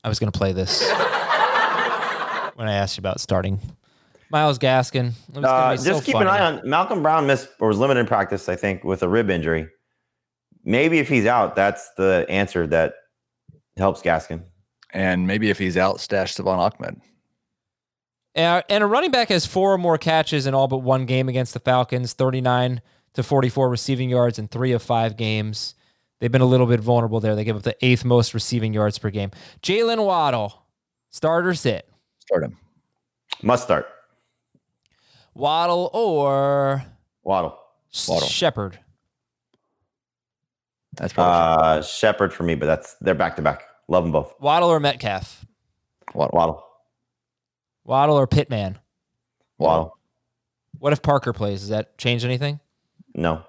[0.04, 0.82] I was going to play this
[2.56, 3.60] when I asked you about starting.
[4.32, 5.14] Myles Gaskin.
[5.36, 6.28] Uh, just so keep funny.
[6.28, 9.10] an eye on Malcolm Brown missed or was limited in practice, I think, with a
[9.10, 9.68] rib injury.
[10.64, 12.94] Maybe if he's out, that's the answer that
[13.78, 14.44] helps Gaskin.
[14.92, 17.02] And maybe if he's out, stash Salvon Ahmed.
[18.36, 21.30] Uh, and a running back has four or more catches in all but one game
[21.30, 22.82] against the Falcons, 39
[23.14, 25.76] to 44 receiving yards in three of five games.
[26.20, 27.36] They've been a little bit vulnerable there.
[27.36, 29.32] They give up the eighth most receiving yards per game.
[29.62, 30.66] Jaylen Waddle,
[31.10, 31.90] starter sit.
[32.20, 32.58] Start him.
[33.42, 33.88] Must start.
[35.34, 36.84] Waddle or
[37.24, 37.58] Waddle.
[38.08, 38.28] Waddle.
[38.28, 38.80] Shepard.
[41.00, 43.64] That's probably uh, Shepard for me, but that's they're back to back.
[43.88, 44.34] Love them both.
[44.40, 45.46] Waddle or Metcalf.
[46.14, 46.38] Waddle.
[46.38, 46.64] Waddle.
[47.86, 48.78] Waddle or Pittman.
[49.58, 49.98] Waddle.
[50.78, 51.62] What if Parker plays?
[51.62, 52.60] Does that change anything?
[53.16, 53.44] No.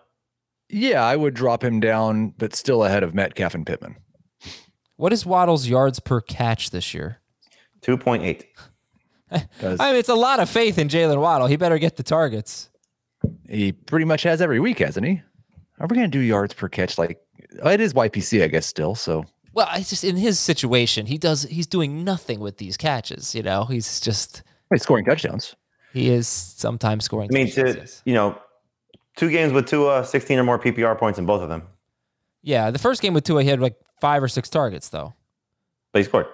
[0.68, 3.96] Yeah, I would drop him down, but still ahead of Metcalf and Pittman.
[4.96, 7.20] What is Waddle's yards per catch this year?
[7.82, 8.44] 2.8.
[9.32, 11.46] I mean, it's a lot of faith in Jaylen Waddle.
[11.48, 12.68] He better get the targets.
[13.48, 15.22] He pretty much has every week, hasn't he?
[15.78, 16.98] Are we going to do yards per catch?
[16.98, 17.18] Like
[17.52, 18.94] it is YPC, I guess, still.
[18.94, 21.42] So well, it's just in his situation, he does.
[21.42, 23.34] He's doing nothing with these catches.
[23.34, 24.42] You know, he's just
[24.72, 25.56] he's scoring touchdowns.
[25.92, 27.28] He is sometimes scoring.
[27.32, 28.40] I mean, to you know,
[29.16, 31.64] two games with Tua, sixteen or more PPR points in both of them.
[32.42, 35.14] Yeah, the first game with Tua, he had like five or six targets though.
[35.92, 36.26] But he scored.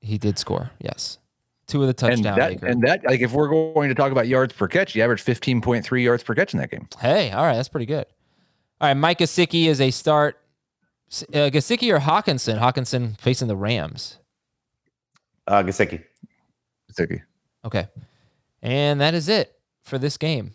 [0.00, 0.70] He did score.
[0.80, 1.18] Yes.
[1.66, 4.26] Two of the touchdown and that, and that, like, if we're going to talk about
[4.26, 6.88] yards per catch, he averaged 15.3 yards per catch in that game.
[6.98, 8.06] Hey, all right, that's pretty good.
[8.80, 10.40] All right, Mike Gesicki is a start.
[11.10, 12.58] Uh, Gesicki or Hockenson?
[12.58, 14.18] Hockenson facing the Rams.
[15.46, 16.04] Uh, Gesicki.
[16.92, 17.22] Gesicki.
[17.64, 17.88] Okay,
[18.62, 20.54] and that is it for this game.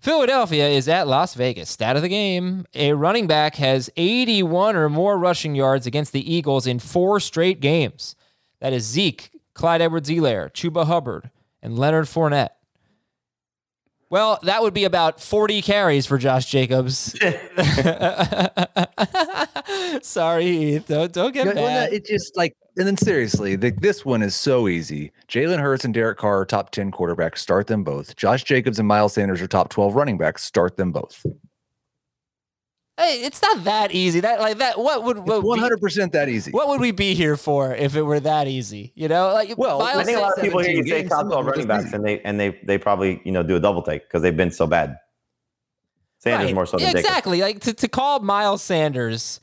[0.00, 1.68] Philadelphia is at Las Vegas.
[1.68, 6.32] Stat of the game a running back has 81 or more rushing yards against the
[6.32, 8.16] Eagles in four straight games.
[8.60, 11.30] That is Zeke, Clyde Edwards Helaire, Chuba Hubbard,
[11.62, 12.50] and Leonard Fournette.
[14.10, 17.16] Well, that would be about 40 carries for Josh Jacobs.
[20.02, 21.92] Sorry, Don't, don't get yeah, mad.
[21.92, 25.12] It just like, and then seriously, the, this one is so easy.
[25.28, 27.38] Jalen Hurts and Derek Carr are top 10 quarterbacks.
[27.38, 28.16] Start them both.
[28.16, 30.42] Josh Jacobs and Miles Sanders are top 12 running backs.
[30.42, 31.24] Start them both.
[33.00, 34.20] Hey, it's not that easy.
[34.20, 34.78] That like that.
[34.78, 36.50] What would one hundred percent that easy?
[36.50, 38.92] What would we be here for if it were that easy?
[38.94, 41.46] You know, like well, I think a lot of people hear you say top twelve
[41.46, 44.20] running backs, and they and they they probably you know do a double take because
[44.20, 44.98] they've been so bad.
[46.18, 46.54] Sanders right.
[46.54, 47.54] more so than exactly Jacobs.
[47.54, 49.40] like to to call Miles Sanders.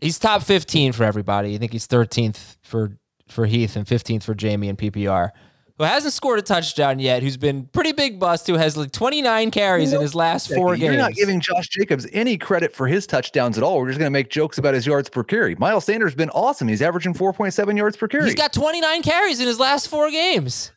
[0.00, 1.54] He's top fifteen for everybody.
[1.54, 2.96] I think he's thirteenth for
[3.28, 5.32] for Heath and fifteenth for Jamie and PPR
[5.80, 9.50] who hasn't scored a touchdown yet, who's been pretty big bust, who has like 29
[9.50, 10.92] carries in his last four games.
[10.92, 13.78] You're not giving Josh Jacobs any credit for his touchdowns at all.
[13.78, 15.54] We're just going to make jokes about his yards per carry.
[15.54, 16.68] Miles Sanders has been awesome.
[16.68, 18.26] He's averaging 4.7 yards per carry.
[18.26, 20.70] He's got 29 carries in his last four games.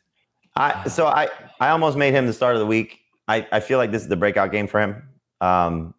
[0.56, 1.28] I so I
[1.60, 3.00] I almost made him the start of the week.
[3.28, 5.02] I, I feel like this is the breakout game for him.
[5.42, 5.94] Um,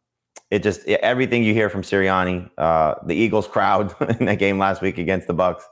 [0.49, 4.57] it just it, everything you hear from Sirianni, uh, the Eagles crowd in that game
[4.57, 5.63] last week against the Bucks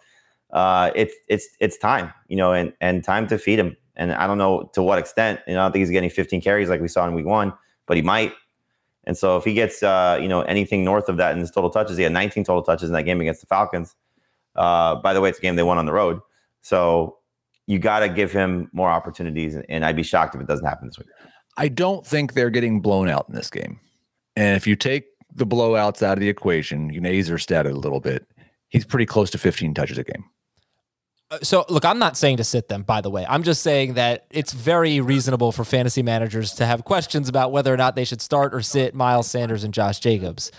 [0.54, 3.76] uh, it's it's it's time, you know, and and time to feed him.
[3.95, 5.41] And I don't know to what extent.
[5.47, 7.54] You know, I don't think he's getting 15 carries like we saw in week one,
[7.88, 8.34] but he might.
[9.06, 11.70] And so if he gets uh, you know anything north of that in his total
[11.70, 13.95] touches, he had 19 total touches in that game against the Falcons.
[14.56, 16.20] Uh, by the way, it's a game they won on the road.
[16.62, 17.18] So
[17.66, 20.88] you got to give him more opportunities, and I'd be shocked if it doesn't happen
[20.88, 21.08] this week.
[21.58, 23.80] I don't think they're getting blown out in this game.
[24.36, 27.78] And if you take the blowouts out of the equation, you know, Aizer statted a
[27.78, 28.28] little bit.
[28.70, 30.26] He's pretty close to 15 touches a game.
[31.41, 33.25] So, look, I'm not saying to sit them, by the way.
[33.27, 37.73] I'm just saying that it's very reasonable for fantasy managers to have questions about whether
[37.73, 40.51] or not they should start or sit Miles Sanders and Josh Jacobs.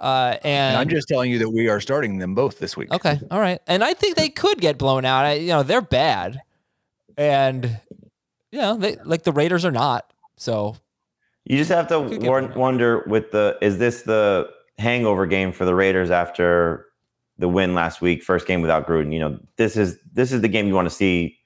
[0.00, 2.92] Uh, and And I'm just telling you that we are starting them both this week.
[2.92, 3.60] Okay, all right.
[3.66, 5.24] And I think they could get blown out.
[5.24, 6.40] I, you know, they're bad,
[7.16, 7.78] and
[8.50, 10.12] you know, they like the Raiders are not.
[10.36, 10.76] So
[11.44, 12.58] You just have to Could get won- one.
[12.58, 14.48] wonder with the is this the
[14.78, 16.86] hangover game for the Raiders after
[17.38, 19.12] the win last week, first game without Gruden.
[19.12, 21.36] You know, this is this is the game you want to see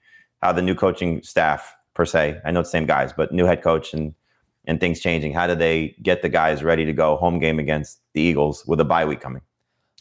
[0.42, 2.40] how the new coaching staff per se.
[2.44, 4.14] I know it's the same guys, but new head coach and
[4.66, 5.32] and things changing.
[5.32, 8.80] How do they get the guys ready to go home game against the Eagles with
[8.80, 9.42] a bye week coming?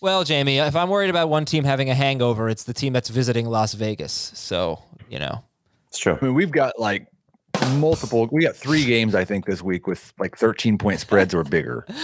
[0.02, 3.10] Well, Jamie, if I'm worried about one team having a hangover, it's the team that's
[3.10, 4.12] visiting Las Vegas.
[4.12, 5.44] So, you know.
[5.88, 6.20] It's true.
[6.22, 7.08] I mean, we've got like
[7.78, 8.28] multiple.
[8.32, 11.88] We got three games, I think, this week with like 13 point spreads or bigger.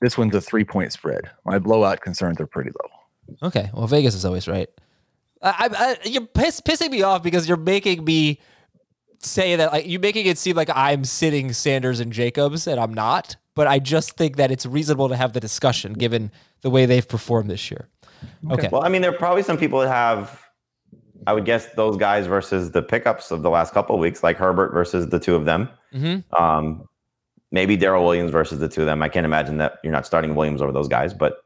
[0.00, 1.30] This one's a three point spread.
[1.44, 3.46] My blowout concerns are pretty low.
[3.48, 3.70] Okay.
[3.74, 4.68] Well, Vegas is always right.
[5.42, 8.40] I, I, I, you're piss, pissing me off because you're making me
[9.22, 12.94] say that like you're making it seem like I'm sitting Sanders and Jacobs and I'm
[12.94, 13.36] not.
[13.54, 16.30] But I just think that it's reasonable to have the discussion given
[16.62, 17.88] the way they've performed this year.
[18.50, 18.68] Okay.
[18.70, 20.40] Well, I mean, there are probably some people that have,
[21.26, 24.36] I would guess, those guys versus the pickups of the last couple of weeks, like
[24.36, 25.68] Herbert versus the two of them.
[25.92, 26.24] Mhm.
[26.40, 26.88] Um,
[27.50, 29.02] maybe Darrel Williams versus the two of them.
[29.02, 31.42] I can't imagine that you're not starting Williams over those guys, but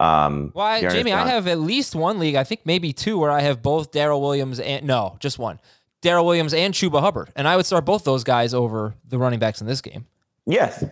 [0.00, 3.30] um, Well, I, Jamie, I have at least one league, I think maybe two, where
[3.30, 5.58] I have both Darrel Williams and no, just one.
[6.02, 7.32] Darrel Williams and Chuba Hubbard.
[7.34, 10.06] And I would start both those guys over the running backs in this game.
[10.44, 10.84] yes,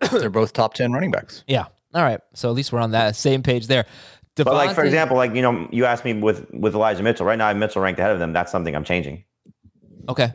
[0.10, 1.44] They're both top 10 running backs.
[1.46, 1.66] Yeah.
[1.94, 2.20] All right.
[2.34, 3.84] So at least we're on that same page there.
[4.34, 7.26] but like for example, like you know, you asked me with with Elijah Mitchell.
[7.26, 8.32] Right now, I have Mitchell ranked ahead of them.
[8.32, 9.24] That's something I'm changing.
[10.08, 10.32] Okay.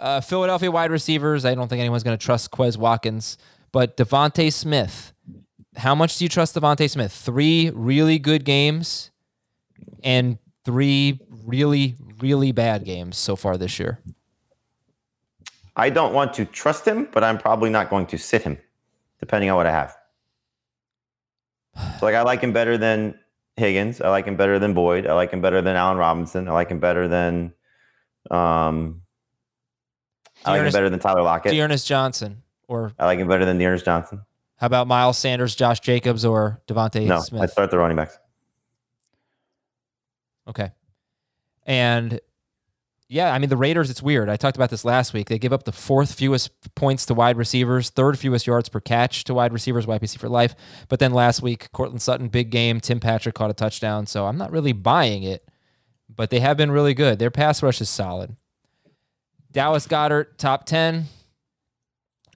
[0.00, 1.44] Uh, Philadelphia wide receivers.
[1.44, 3.36] I don't think anyone's going to trust Quez Watkins,
[3.70, 5.12] but DeVonta Smith.
[5.76, 7.12] How much do you trust DeVonta Smith?
[7.12, 9.10] Three really good games
[10.02, 14.00] and three really, really bad games so far this year.
[15.76, 18.58] I don't want to trust him, but I'm probably not going to sit him,
[19.18, 19.96] depending on what I have.
[21.98, 23.18] So like I like him better than
[23.56, 24.00] Higgins.
[24.00, 25.06] I like him better than Boyd.
[25.06, 26.48] I like him better than Allen Robinson.
[26.48, 27.52] I like him better than
[28.30, 29.02] um
[30.44, 31.52] I like him better than Tyler Lockett.
[31.52, 34.22] D'Ernest Johnson, or I like him better than D'Ernest Johnson.
[34.56, 37.08] how about Miles Sanders, Josh Jacobs, or DeVonta Smith?
[37.08, 37.50] No, I Smith?
[37.52, 38.18] start the running backs.
[40.48, 40.72] Okay.
[41.64, 42.20] And
[43.08, 44.28] yeah, I mean the Raiders, it's weird.
[44.28, 45.28] I talked about this last week.
[45.28, 49.24] They give up the fourth fewest points to wide receivers, third fewest yards per catch
[49.24, 50.54] to wide receivers, YPC for life.
[50.88, 52.80] But then last week, Courtland Sutton, big game.
[52.80, 54.06] Tim Patrick caught a touchdown.
[54.06, 55.48] So I'm not really buying it,
[56.08, 57.18] but they have been really good.
[57.18, 58.36] Their pass rush is solid.
[59.52, 61.06] Dallas Goddard, top 10.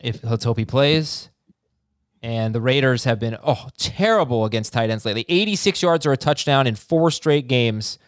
[0.01, 1.31] If let's hope he plays.
[2.23, 5.27] And the Raiders have been oh terrible against tight ends lately.
[5.29, 7.99] 86 yards or a touchdown in four straight games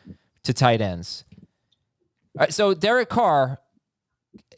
[0.44, 1.24] to tight ends.
[1.36, 3.58] All right, so Derek Carr,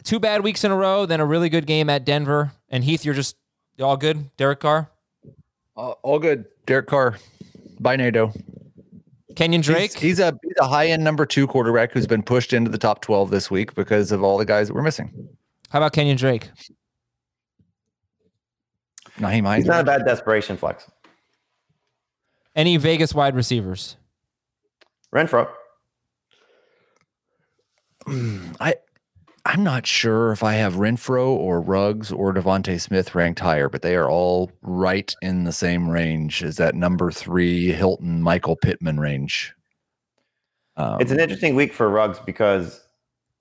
[0.05, 2.53] two bad weeks in a row, then a really good game at Denver.
[2.69, 3.37] And Heath, you're just
[3.81, 4.91] all good, Derek Carr,
[5.77, 6.47] Uh, all good.
[6.67, 7.19] Derek Carr,
[7.81, 8.33] by NATO.
[9.39, 9.93] Kenyon Drake.
[9.93, 12.79] He's, he's a he's a high end number two quarterback who's been pushed into the
[12.79, 15.29] top 12 this week because of all the guys that we're missing.
[15.71, 16.51] How about Kenyon Drake?
[19.21, 19.87] Nyheim He's not a Hines.
[19.87, 20.91] bad desperation flex.
[22.57, 23.97] Any Vegas wide receivers?
[25.15, 25.49] Renfrow.
[28.09, 28.75] I
[29.49, 33.81] I'm not sure if I have Renfrow or Ruggs or DeVonta Smith ranked higher, but
[33.81, 39.01] they are all right in the same range as that number three Hilton Michael Pittman
[39.01, 39.55] range.
[40.77, 42.87] Um, It's an interesting week for Ruggs because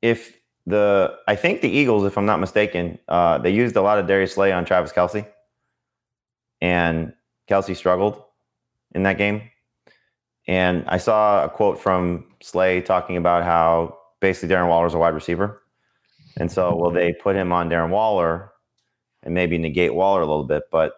[0.01, 3.99] if the I think the Eagles, if I'm not mistaken, uh, they used a lot
[3.99, 5.27] of Darius Slay on Travis Kelce,
[6.61, 7.11] and
[7.49, 8.23] Kelce struggled
[8.95, 9.41] in that game.
[10.47, 15.13] And I saw a quote from Slay talking about how basically Darren Waller's a wide
[15.13, 15.63] receiver,
[16.39, 18.51] and so will they put him on Darren Waller
[19.23, 20.63] and maybe negate Waller a little bit?
[20.71, 20.93] But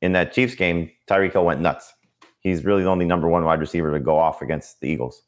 [0.00, 1.92] in that Chiefs game, Tyreek Hill went nuts.
[2.40, 5.22] He's really the only number one wide receiver to go off against the Eagles.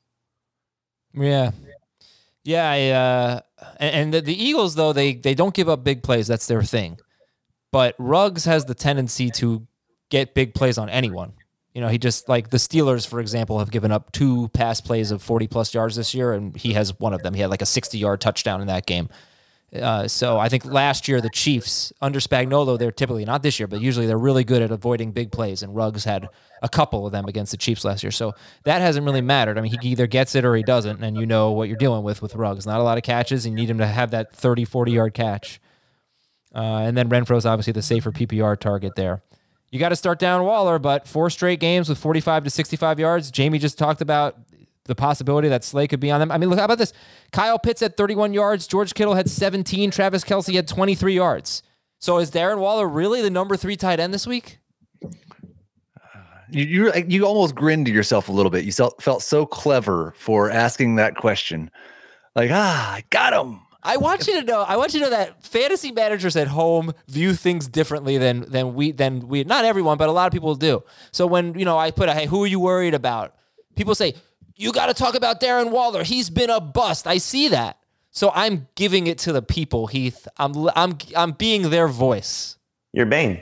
[1.13, 1.53] Yeah.
[2.43, 3.41] Yeah, I, uh,
[3.79, 6.27] and, the, the Eagles though they they don't give up big plays.
[6.27, 6.99] That's their thing.
[7.73, 9.67] But Ruggs has the tendency to
[10.11, 11.33] get big plays on anyone.
[11.73, 15.11] You know, he just like the Steelers, for example, have given up two pass plays
[15.11, 17.35] of 40 plus yards this year, and he has one of them.
[17.35, 19.09] He had like a 60 yard touchdown in that game.
[19.75, 23.67] Uh, so I think last year the Chiefs under Spagnuolo, they're typically not this year,
[23.67, 25.63] but usually they're really good at avoiding big plays.
[25.63, 26.29] And Ruggs had
[26.63, 29.59] a couple of them against the Chiefs last year, so that hasn't really mattered.
[29.59, 32.05] I mean, he either gets it or he doesn't, and you know what you're dealing
[32.05, 32.67] with with Ruggs.
[32.67, 35.15] Not a lot of catches, and you need him to have that 30, 40 yard
[35.15, 35.61] catch.
[36.55, 39.23] Uh, and then Renfrow's obviously the safer PPR target there.
[39.73, 43.33] You got to start down Waller, but four straight games with 45 to 65 yards.
[43.33, 44.37] Jamie just talked about
[44.85, 46.31] the possibility that Slay could be on them.
[46.31, 46.93] I mean, look, how about this?
[47.33, 48.67] Kyle Pitts had 31 yards.
[48.67, 49.91] George Kittle had 17.
[49.91, 51.63] Travis Kelce had 23 yards.
[51.99, 54.59] So is Darren Waller really the number three tight end this week?
[56.51, 58.65] You you you almost grinned to yourself a little bit.
[58.65, 61.71] You felt felt so clever for asking that question.
[62.37, 63.61] Like, ah, I got him.
[63.83, 64.63] I want you to know.
[64.63, 68.75] I want you to know that fantasy managers at home view things differently than than
[68.75, 69.45] we than we.
[69.45, 70.83] Not everyone, but a lot of people do.
[71.13, 73.35] So when you know, I put a hey, who are you worried about?
[73.77, 74.15] People say
[74.57, 76.03] you got to talk about Darren Waller.
[76.05, 77.07] He's been a bust.
[77.07, 77.79] I see that.
[78.11, 80.29] So I'm giving it to the people, Heath.
[80.37, 82.57] I'm I'm I'm being their voice.
[82.93, 83.41] You're Bane.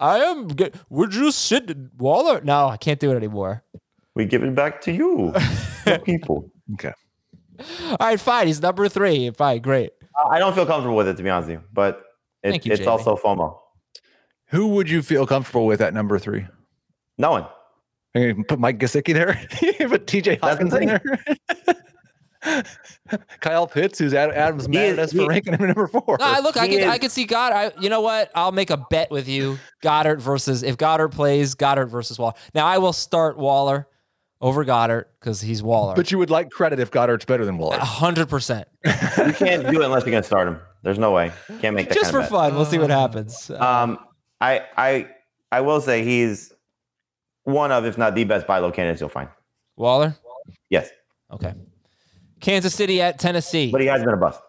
[0.00, 0.48] I am.
[0.48, 0.74] Good.
[0.90, 2.40] Would you sit Waller?
[2.42, 3.62] No, I can't do it anymore.
[4.14, 5.32] We give it back to you,
[5.86, 6.50] you people.
[6.74, 6.92] Okay.
[7.90, 8.48] All right, fine.
[8.48, 9.30] He's number three.
[9.30, 9.92] Fine, great.
[10.18, 12.02] Uh, I don't feel comfortable with it to be honest with you, but
[12.42, 12.90] it, Thank you, it's Jamie.
[12.90, 13.56] also FOMO.
[14.48, 16.46] Who would you feel comfortable with at number three?
[17.16, 17.46] No one.
[18.14, 19.34] You can put Mike Gesicki there.
[19.88, 21.02] Put TJ That's Hawkins in there.
[23.40, 25.86] Kyle Pitts, who's Ad- Adam's mad is- at us he- for ranking him at number
[25.86, 26.16] four.
[26.18, 27.54] No, I look, I He can, I can see Goddard.
[27.56, 28.30] I, you know what?
[28.34, 29.58] I'll make a bet with you.
[29.80, 32.34] Goddard versus if Goddard plays, Goddard versus Waller.
[32.54, 33.86] Now I will start Waller
[34.40, 35.94] over Goddard because he's Waller.
[35.94, 37.76] But you would like credit if Goddard's better than Waller.
[37.76, 38.66] A hundred percent.
[38.84, 38.92] You
[39.32, 40.58] can't do it unless you're gonna start him.
[40.82, 41.30] There's no way.
[41.60, 42.30] Can't make that Just kind for of bet.
[42.50, 43.50] fun, we'll see what happens.
[43.50, 43.98] Um,
[44.40, 45.08] I I
[45.52, 46.52] I will say he's
[47.44, 49.28] one of, if not the best buy low candidates you'll find.
[49.76, 50.16] Waller.
[50.70, 50.90] Yes,
[51.32, 51.54] Okay.
[52.40, 53.70] Kansas City at Tennessee.
[53.70, 54.40] but he has been a bust.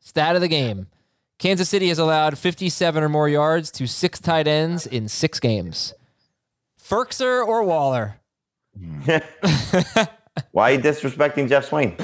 [0.00, 0.88] Stat of the game.
[1.38, 5.94] Kansas City has allowed 57 or more yards to six tight ends in six games.
[6.80, 8.20] Firkser or Waller?
[10.52, 11.98] Why are you disrespecting Geoff Swaim?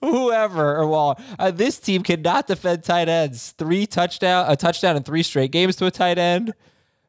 [0.00, 1.16] whoever or Waller.
[1.38, 3.52] Uh, this team cannot defend tight ends.
[3.52, 6.52] Three touchdown, a touchdown in three straight games to a tight end.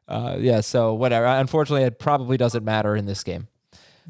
[0.08, 1.26] Uh, yeah, so whatever.
[1.26, 3.48] Unfortunately, it probably doesn't matter in this game.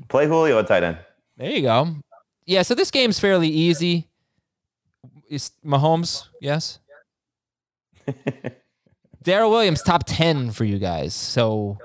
[0.09, 0.99] Play Julio at tight end.
[1.37, 1.97] There you go.
[2.45, 4.09] Yeah, so this game's fairly easy.
[5.29, 6.29] Is Mahomes?
[6.41, 6.79] Yes.
[9.23, 11.13] Darrel Williams top ten for you guys.
[11.13, 11.79] So,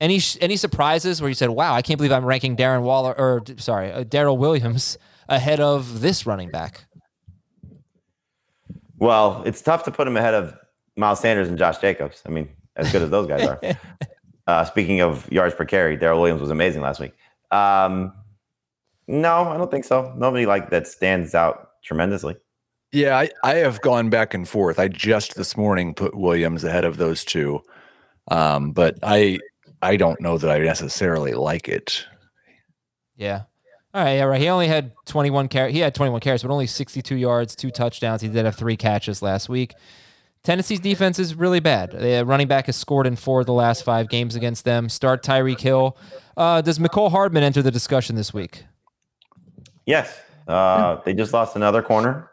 [0.00, 3.44] any any surprises where you said, "Wow, I can't believe I'm ranking Darren Waller or
[3.58, 6.86] sorry, uh, Darrel Williams ahead of this running back."
[8.98, 10.56] Well, it's tough to put him ahead of
[10.96, 12.22] Miles Sanders and Josh Jacobs.
[12.26, 13.60] I mean, as good as those guys are.
[14.46, 17.12] uh, speaking of yards per carry, Darrel Williams was amazing last week.
[17.50, 18.12] Um,
[19.08, 20.12] no, I don't think so.
[20.16, 22.36] Nobody like that stands out tremendously.
[22.92, 24.78] Yeah, I, I have gone back and forth.
[24.78, 27.60] I just this morning put Williams ahead of those two.
[28.28, 29.38] Um, but I
[29.82, 32.06] I don't know that I necessarily like it.
[33.16, 33.42] Yeah.
[33.94, 34.14] All right.
[34.14, 34.24] Yeah.
[34.24, 34.40] Right.
[34.40, 35.74] He only had 21 carries.
[35.74, 38.20] He had 21 carries, but only 62 yards, two touchdowns.
[38.20, 39.74] He did have three catches last week.
[40.46, 41.90] Tennessee's defense is really bad.
[41.90, 44.88] The running back has scored in four of the last five games against them.
[44.88, 45.98] Start Tyreek Hill.
[46.36, 48.64] Uh, does Mecole Hardman enter the discussion this week?
[49.86, 50.16] Yes,
[50.46, 52.30] uh, they just lost another corner.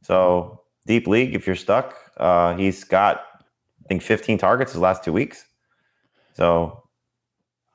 [0.00, 3.18] So deep league, if you're stuck, uh, he's got
[3.84, 5.44] I think 15 targets his last two weeks.
[6.32, 6.82] So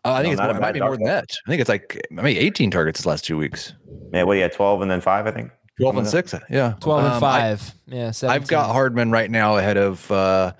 [0.03, 1.25] Uh, I think No, it's more, it might be more than that.
[1.45, 3.73] I think it's like I mean 18 targets his last two weeks.
[4.11, 5.51] man, what do you had 12 and then five, I think.
[5.79, 6.35] 12 and 6.
[6.49, 6.73] Yeah.
[6.79, 7.73] 12 and Um, I- five.
[7.87, 8.11] yeah.
[8.11, 8.29] 17.
[8.41, 10.53] I've got Hardman right now ahead of uh,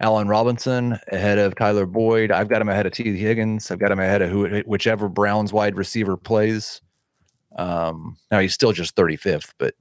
[0.00, 2.30] Allen Robinson, ahead of Tyler Boyd.
[2.32, 3.70] I've got him ahead of Tee Higgins.
[3.70, 6.80] I've got him ahead of who, whichever Browns wide receiver plays.
[7.56, 9.74] Um, now he's still just 35th, but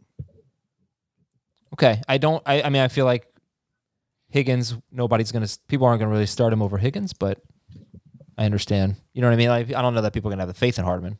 [1.73, 2.01] Okay.
[2.07, 3.27] I don't, I, I mean, I feel like
[4.29, 7.41] Higgins, nobody's going to, people aren't going to really start him over Higgins, but
[8.37, 8.95] I understand.
[9.13, 9.49] You know what I mean?
[9.49, 11.17] Like, I don't know that people are going to have the faith in Hardman.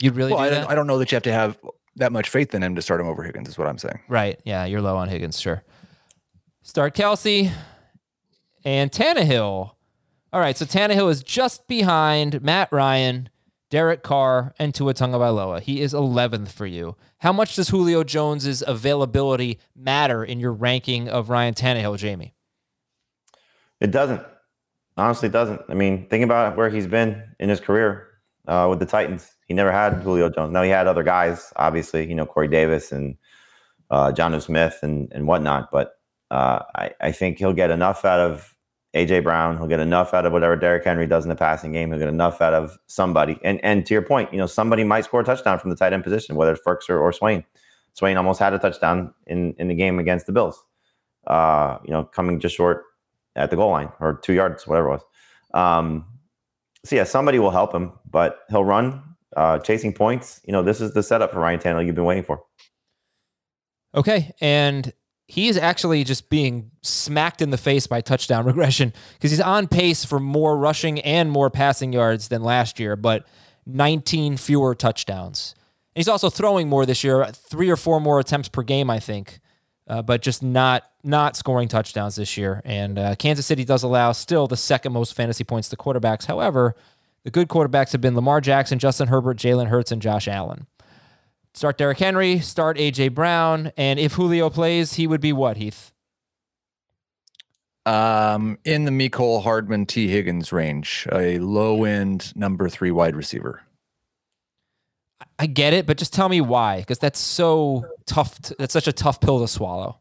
[0.00, 0.60] You'd really well, do I, that?
[0.62, 1.58] don't, I don't know that you have to have
[1.96, 3.48] that much faith in him to start him over Higgins.
[3.48, 4.00] Is what I'm saying.
[4.08, 4.38] Right.
[4.44, 5.62] Yeah, you're low on Higgins, sure.
[6.62, 7.52] Start Kelce
[8.64, 9.72] and Tannehill.
[10.32, 13.30] All right, so Tannehill is just behind Matt Ryan,
[13.70, 15.60] Derek Carr, and Tua Tagovailoa.
[15.60, 16.96] He is 11th for you.
[17.18, 22.34] How much does Julio Jones's availability matter in your ranking of Ryan Tannehill, Jamie?
[23.80, 24.22] It doesn't.
[24.96, 25.62] Honestly, it doesn't.
[25.68, 28.08] I mean, think about where he's been in his career
[28.46, 29.32] uh, with the Titans.
[29.46, 30.52] He never had Julio Jones.
[30.52, 33.16] Now he had other guys, obviously, you know, Corey Davis and
[33.90, 35.70] uh, Jonnu Smith and, and whatnot.
[35.70, 35.92] But
[36.30, 38.56] uh, I, I think he'll get enough out of
[38.94, 39.58] AJ Brown.
[39.58, 41.90] He'll get enough out of whatever Derrick Henry does in the passing game.
[41.90, 43.38] He'll get enough out of somebody.
[43.44, 45.92] And and to your point, you know, somebody might score a touchdown from the tight
[45.92, 47.44] end position, whether it's Ferks or, or Swaim.
[47.98, 50.64] Swaim almost had a touchdown in in the game against the Bills.
[51.26, 52.84] Uh, you know, coming just short
[53.34, 55.02] at the goal line or two yards, whatever it was.
[55.54, 56.06] Um,
[56.86, 59.02] so yeah, somebody will help him, but he'll run,
[59.36, 60.40] uh, chasing points.
[60.44, 62.42] You know, this is the setup for Ryan Tannehill you've been waiting for.
[63.94, 64.92] Okay, and
[65.26, 69.66] he is actually just being smacked in the face by touchdown regression because he's on
[69.66, 73.26] pace for more rushing and more passing yards than last year, but
[73.66, 75.54] 19 fewer touchdowns.
[75.94, 79.00] And he's also throwing more this year, three or four more attempts per game, I
[79.00, 79.40] think,
[79.88, 82.60] uh, but just not not scoring touchdowns this year.
[82.64, 86.26] And uh, Kansas City does allow still the second most fantasy points to quarterbacks.
[86.26, 86.74] However,
[87.22, 90.66] the good quarterbacks have been Lamar Jackson, Justin Herbert, Jalen Hurts, and Josh Allen.
[91.54, 95.92] Start Derrick Henry, start AJ Brown, and if Julio plays, he would be what, Heath?
[97.86, 103.62] Um, in the Mecole Hardman Tee Higgins range, a low end number three wide receiver.
[105.38, 108.40] I get it, but just tell me why, because that's so tough.
[108.42, 110.00] To, that's such a tough pill to swallow.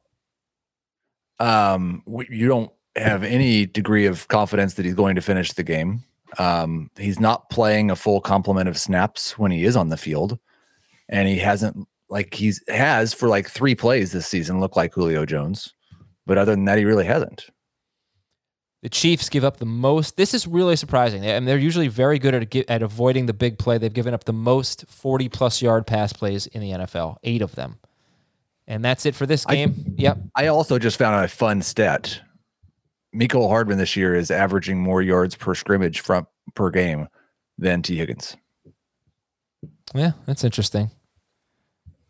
[1.40, 6.04] Um, you don't have any degree of confidence that he's going to finish the game.
[6.38, 10.40] Um, he's not playing a full complement of snaps when he is on the field,
[11.10, 15.26] and he hasn't like he's has for like three plays this season looked like Julio
[15.26, 15.74] Jones,
[16.26, 17.50] but other than that, he really hasn't.
[18.86, 20.16] The Chiefs give up the most.
[20.16, 21.24] This is really surprising.
[21.26, 23.80] I mean, they're usually very good at at avoiding the big play.
[23.80, 27.56] They've given up the most 40 plus yard pass plays in the NFL, eight of
[27.56, 27.80] them.
[28.68, 29.74] And that's it for this game.
[29.88, 30.18] I, yep.
[30.36, 32.22] I also just found a fun stat.
[33.12, 37.08] Mecole Hardman this year is averaging more yards per scrimmage from per game
[37.58, 38.38] than Tee Higgins.
[39.96, 40.92] Yeah, that's interesting.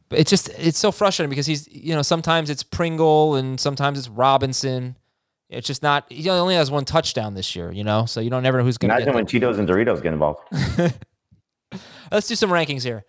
[0.10, 3.98] But it's just it's so frustrating because he's you know sometimes it's Pringle and sometimes
[3.98, 4.98] it's Robinson
[5.50, 6.06] it's just not.
[6.12, 8.78] He only has one touchdown this year, you know, so you don't never know who's
[8.78, 8.96] going to.
[8.96, 10.42] Imagine when Cheetos and Doritos get involved.
[12.12, 13.04] Let's do some rankings here.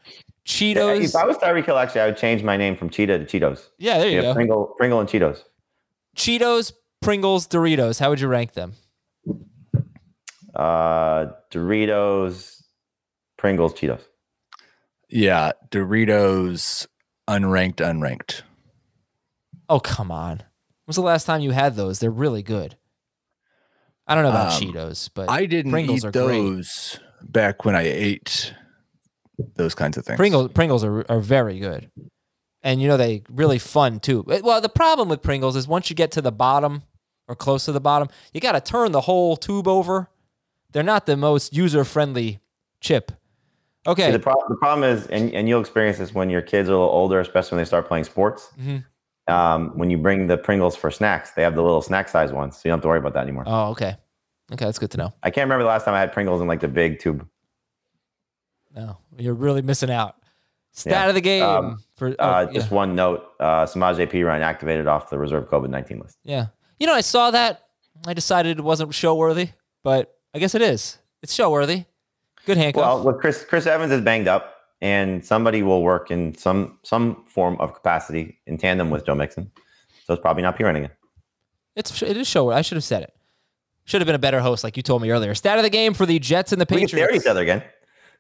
[0.47, 1.03] Cheetos.
[1.03, 3.69] If I was Tyreek Hill, actually, I would change my name from Cheetah to Cheetos.
[3.79, 4.35] Yeah, there you, go.
[4.35, 5.43] Pringle, Pringle, and Cheetos.
[6.17, 8.01] Cheetos, Pringles, Doritos.
[8.01, 8.75] How would you rank them?
[10.55, 12.63] Uh, Doritos,
[13.37, 14.03] Pringles, Cheetos.
[15.09, 16.87] Yeah, Doritos,
[17.29, 18.43] unranked, unranked.
[19.69, 20.43] Oh come on.
[20.87, 21.99] When's the last time you had those?
[21.99, 22.77] They're really good.
[24.07, 27.33] I don't know about um, Cheetos, but I didn't Pringles eat are those great.
[27.33, 28.55] back when I ate
[29.57, 30.17] those kinds of things.
[30.17, 31.91] Pringles Pringles are, are very good.
[32.63, 34.25] And you know they really fun too.
[34.27, 36.85] Well, the problem with Pringles is once you get to the bottom
[37.27, 40.09] or close to the bottom, you got to turn the whole tube over.
[40.71, 42.39] They're not the most user-friendly
[42.81, 43.11] chip.
[43.87, 44.07] Okay.
[44.07, 46.73] See, the, pro- the problem is, and, and you'll experience this when your kids are
[46.73, 48.51] a little older, especially when they start playing sports.
[48.61, 48.79] Mm-hmm
[49.29, 52.57] um, when you bring the Pringles for snacks, they have the little snack size ones,
[52.57, 53.45] so you don't have to worry about that anymore.
[53.47, 53.97] Oh, okay.
[54.53, 55.13] Okay, that's good to know.
[55.23, 57.27] I can't remember the last time I had Pringles in like the big tube.
[58.75, 60.17] No, you're really missing out.
[60.73, 61.09] Stat yeah.
[61.09, 65.09] of the game um, for oh, uh, just one note: uh, Samaje Perine activated off
[65.09, 66.19] the reserve COVID nineteen list.
[66.23, 66.49] Yeah,
[66.79, 67.63] you know, I saw that.
[68.07, 69.49] I decided it wasn't show worthy,
[69.83, 70.99] but I guess it is.
[71.23, 71.87] It's show worthy.
[72.45, 72.83] Good handcuff.
[72.83, 77.25] Well, look, Chris Chris Evans is banged up and somebody will work in some some
[77.27, 79.51] form of capacity in tandem with Joe Mixon.
[80.05, 80.91] So it's probably not Perine again.
[81.75, 82.51] It's it is show.
[82.51, 83.13] I should have said it.
[83.85, 85.35] Should have been a better host, like you told me earlier.
[85.35, 86.93] Stat of the game for the Jets and the Patriots.
[86.93, 87.63] We can each other again.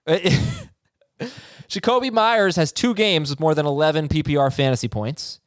[1.68, 5.40] Jakobi Meyers has two games with more than 11 PPR fantasy points.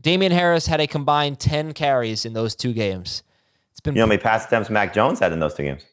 [0.00, 3.22] Damien Harris had a combined 10 carries in those two games.
[3.70, 5.84] It's been you know how many pass attempts Mac Jones had in those two games?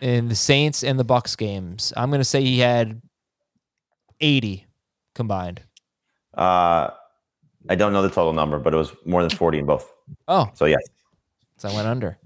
[0.00, 3.00] In the Saints and the Bucks games, I'm going to say he had
[4.24, 4.66] 80
[5.14, 5.60] combined.
[6.32, 6.90] Uh,
[7.68, 9.90] I don't know the total number, but it was more than 40 in both.
[10.26, 10.50] Oh.
[10.54, 10.82] So, yes.
[11.58, 12.18] So I went under.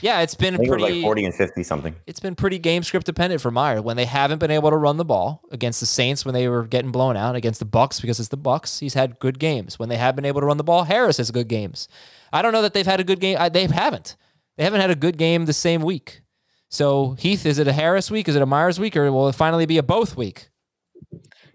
[0.00, 1.94] Yeah, it's been pretty it like 40 and 50 something.
[2.06, 4.96] It's been pretty game script dependent for Meyer when they haven't been able to run
[4.96, 8.18] the ball against the Saints when they were getting blown out against the Bucks because
[8.18, 8.78] it's the Bucks.
[8.78, 9.78] He's had good games.
[9.78, 11.86] When they have been able to run the ball, Harris has good games.
[12.32, 13.36] I don't know that they've had a good game.
[13.52, 14.16] They haven't.
[14.56, 16.22] They haven't had a good game the same week.
[16.70, 18.28] So Heath, is it a Harris week?
[18.28, 20.49] Is it a Meyers week, or will it finally be a both week?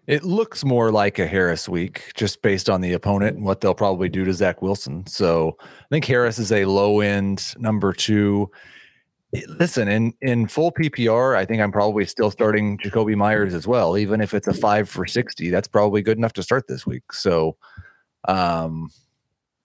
[0.07, 3.73] It looks more like a Harris week just based on the opponent and what they'll
[3.73, 5.05] probably do to Zach Wilson.
[5.07, 8.51] So I think Harris is a low end number two.
[9.47, 13.97] Listen, in in full PPR, I think I'm probably still starting Jakobi Meyers as well.
[13.97, 17.11] Even if it's a five for 60, that's probably good enough to start this week.
[17.11, 17.57] So
[18.27, 18.89] um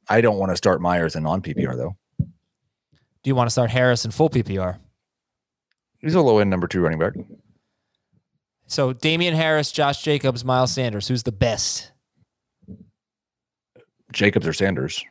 [0.09, 1.97] I don't want to start Meyers in non PPR though.
[2.19, 4.79] Do you want to start Harris in full PPR?
[5.99, 7.13] He's a low end number two running back.
[8.71, 11.09] So Damien Harris, Josh Jacobs, Miles Sanders.
[11.09, 11.91] Who's the best?
[14.13, 15.05] Jacobs or Sanders?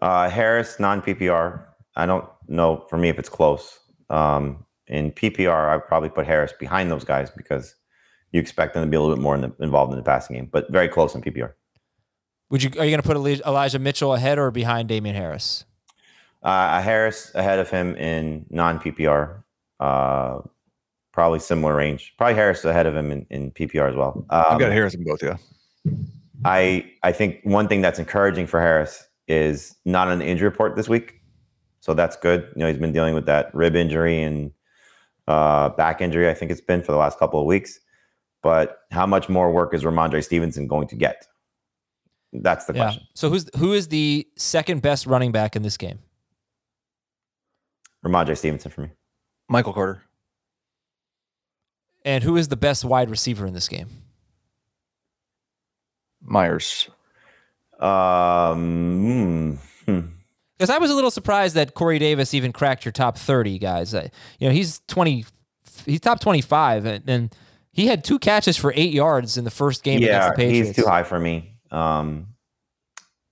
[0.00, 1.62] Uh, Harris, non PPR.
[1.94, 3.78] I don't know for me if it's close.
[4.08, 7.74] Um, in PPR, I'd probably put Harris behind those guys because
[8.32, 10.36] you expect them to be a little bit more in the, involved in the passing
[10.36, 11.52] game, but very close in PPR.
[12.48, 15.66] Would you are you going to put Elijah Mitchell ahead or behind Damien Harris?
[16.42, 19.42] Uh, Harris ahead of him in non PPR,
[19.80, 20.40] uh,
[21.12, 22.14] probably similar range.
[22.18, 24.24] Probably Harris ahead of him in, in PPR as well.
[24.30, 25.36] Um, I've got Harris in both, yeah.
[26.44, 30.88] I I think one thing that's encouraging for Harris is not an injury report this
[30.88, 31.20] week,
[31.80, 32.48] so that's good.
[32.56, 34.50] You know, he's been dealing with that rib injury and
[35.28, 36.28] uh, back injury.
[36.28, 37.78] I think it's been for the last couple of weeks.
[38.42, 41.26] But how much more work is Rhamondre Stevenson going to get?
[42.32, 42.84] That's the Yeah.
[42.86, 43.04] question.
[43.14, 46.00] So who's who is the second best running back in this game?
[48.04, 48.88] Rhamondre Stevenson for me.
[49.48, 50.02] Michael Carter.
[52.04, 53.88] And who is the best wide receiver in this game?
[56.20, 56.88] Meyers.
[57.78, 60.00] Um, hmm.
[60.56, 63.94] Because I was a little surprised that Corey Davis even cracked your top thirty guys.
[63.94, 65.24] Uh, you know, he's twenty,
[65.84, 67.34] he's top twenty-five, and, and
[67.72, 70.68] he had two catches for eight yards in the first game yeah, against the Patriots.
[70.68, 71.56] he's too high for me.
[71.72, 72.28] Um,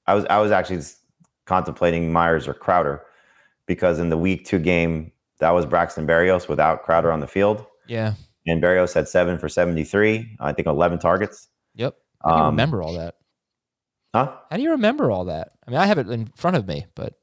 [0.06, 0.82] I was I was actually
[1.46, 3.02] contemplating Meyers or Crowder
[3.66, 7.64] because in the week two game that was Braxton Berrios without Crowder on the field,
[7.86, 8.14] Yeah.
[8.46, 10.36] And Berrios had seven for seventy three.
[10.40, 11.48] I think eleven targets.
[11.74, 11.94] Yep.
[12.24, 13.16] How do you Um, remember all that?
[14.14, 14.34] Huh?
[14.50, 15.52] How do you remember all that?
[15.66, 17.14] I mean, I have it in front of me, but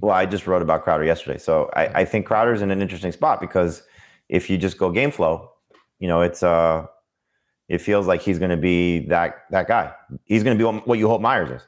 [0.00, 3.12] Well, I just wrote about Crowder yesterday, so I, I think Crowder's in an interesting
[3.12, 3.82] spot because
[4.28, 5.50] if you just go game flow,
[6.00, 6.86] you know, it's uh,
[7.68, 9.92] it feels like he's going to be that that guy.
[10.24, 11.66] He's going to be what- what you hope Meyers is.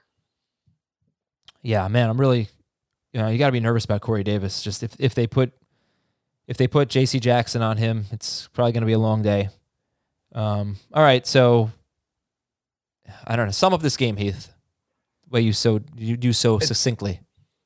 [1.63, 2.49] yeah, man, I'm really,
[3.13, 4.63] you know, you got to be nervous about Corey Davis.
[4.63, 5.53] Just if if they put
[6.51, 7.21] if they put J.C.
[7.21, 9.51] Jackson on him, it's probably going to be a long day.
[10.35, 11.71] Um, all right, so
[13.25, 13.53] I don't know.
[13.53, 14.53] Sum up this game, Heath.
[15.23, 17.21] The way you so you do so succinctly.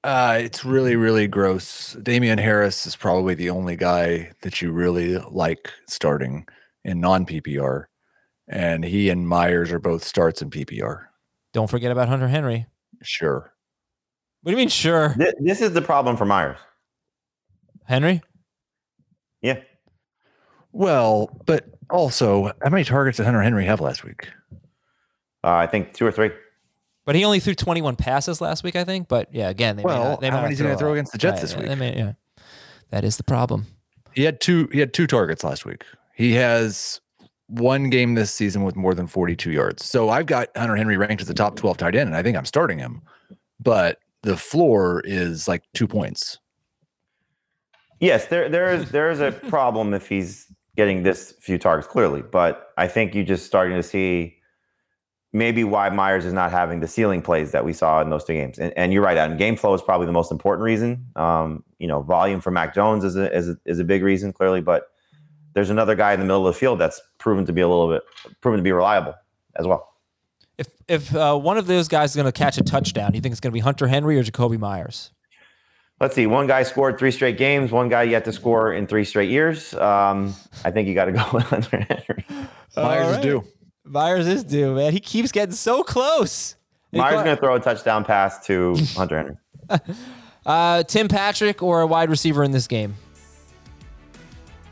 [0.05, 1.95] Uh, it's really, really gross.
[1.95, 6.47] Damien Harris is probably the only guy that you really like starting
[6.85, 7.87] in non PPR.
[8.49, 11.07] And he and Meyers are both starts in PPR.
[11.55, 12.66] Don't forget about Hunter Henry.
[13.03, 13.51] Sure.
[14.43, 16.59] What do you mean, sure, This, this is the problem for Meyers.
[17.87, 18.20] Henry?
[19.45, 19.61] Yeah,
[20.72, 24.28] Well, but also, how many targets did Hunter Henry have last week?
[25.45, 26.30] uh, I think two or three.
[27.05, 29.07] But he only threw 21 passes last week, I think.
[29.09, 30.92] But yeah, again, they may Well, not, they may how many is he gonna throw
[30.95, 31.78] against the Jets Right, this they week?
[31.78, 32.12] may- yeah.
[32.90, 33.66] That is the problem.
[34.14, 34.68] He had two.
[34.72, 35.84] He had two targets last week.
[36.14, 37.01] He has
[37.49, 39.84] one game this season with more than 42 yards.
[39.84, 42.36] So I've got Hunter Henry ranked as the top 12 tight end, and I think
[42.38, 43.03] I'm starting him.
[43.61, 46.38] But the floor is like two points.
[48.01, 52.22] Yes, there there is there is a problem if he's getting this few targets clearly,
[52.22, 54.38] but I think you're just starting to see
[55.32, 58.34] maybe why Meyers is not having the ceiling plays that we saw in those two
[58.34, 58.59] games.
[58.59, 61.07] And, and you're right, and game flow is probably the most important reason.
[61.16, 64.32] Um, you know, volume for Mac Jones is a, is a is a big reason
[64.32, 64.88] clearly, but
[65.55, 67.88] there's another guy in the middle of the field that's proven to be a little
[67.88, 68.03] bit
[68.40, 69.14] proven to be reliable
[69.57, 69.95] as well.
[70.59, 73.22] If if uh, one of those guys is going to catch a touchdown, do you
[73.22, 75.11] think it's going to be Hunter Henry or Jakobi Meyers?
[76.01, 76.26] Let's see.
[76.26, 77.70] One guy scored three straight games.
[77.70, 79.72] One guy yet to score in three straight years.
[79.74, 80.34] Um,
[80.64, 82.24] I think you got to go with Hunter Henry.
[82.76, 83.45] Meyers is due.
[83.84, 84.92] Meyers is due, man.
[84.92, 86.57] He keeps getting so close.
[86.92, 89.16] Meyers caught- going to throw a touchdown pass to Hunter
[89.68, 89.80] Henry.
[90.45, 92.97] uh, Tim Patrick or a wide receiver in this game?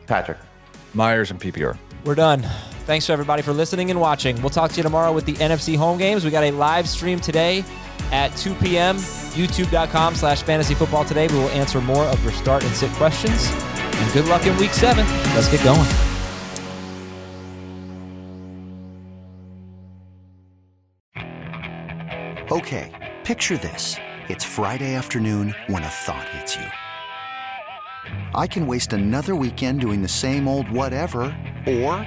[0.07, 0.39] Patrick.
[0.95, 1.79] Meyers and PPR.
[2.05, 2.45] We're done.
[2.85, 4.41] Thanks to everybody for listening and watching.
[4.43, 6.25] We'll talk to you tomorrow with the NFC home games.
[6.25, 7.65] We got a live stream today
[8.11, 8.97] at 2 p.m.
[8.97, 11.29] YouTube.com slash fantasy football today.
[11.29, 13.51] We will answer more of your start and sit questions.
[13.51, 15.07] And good luck in week seven.
[15.35, 15.89] Let's get going.
[22.51, 22.91] Okay,
[23.25, 23.97] picture this.
[24.29, 26.67] It's Friday afternoon when a thought hits you.
[28.35, 31.23] I can waste another weekend doing the same old whatever,
[31.67, 32.07] or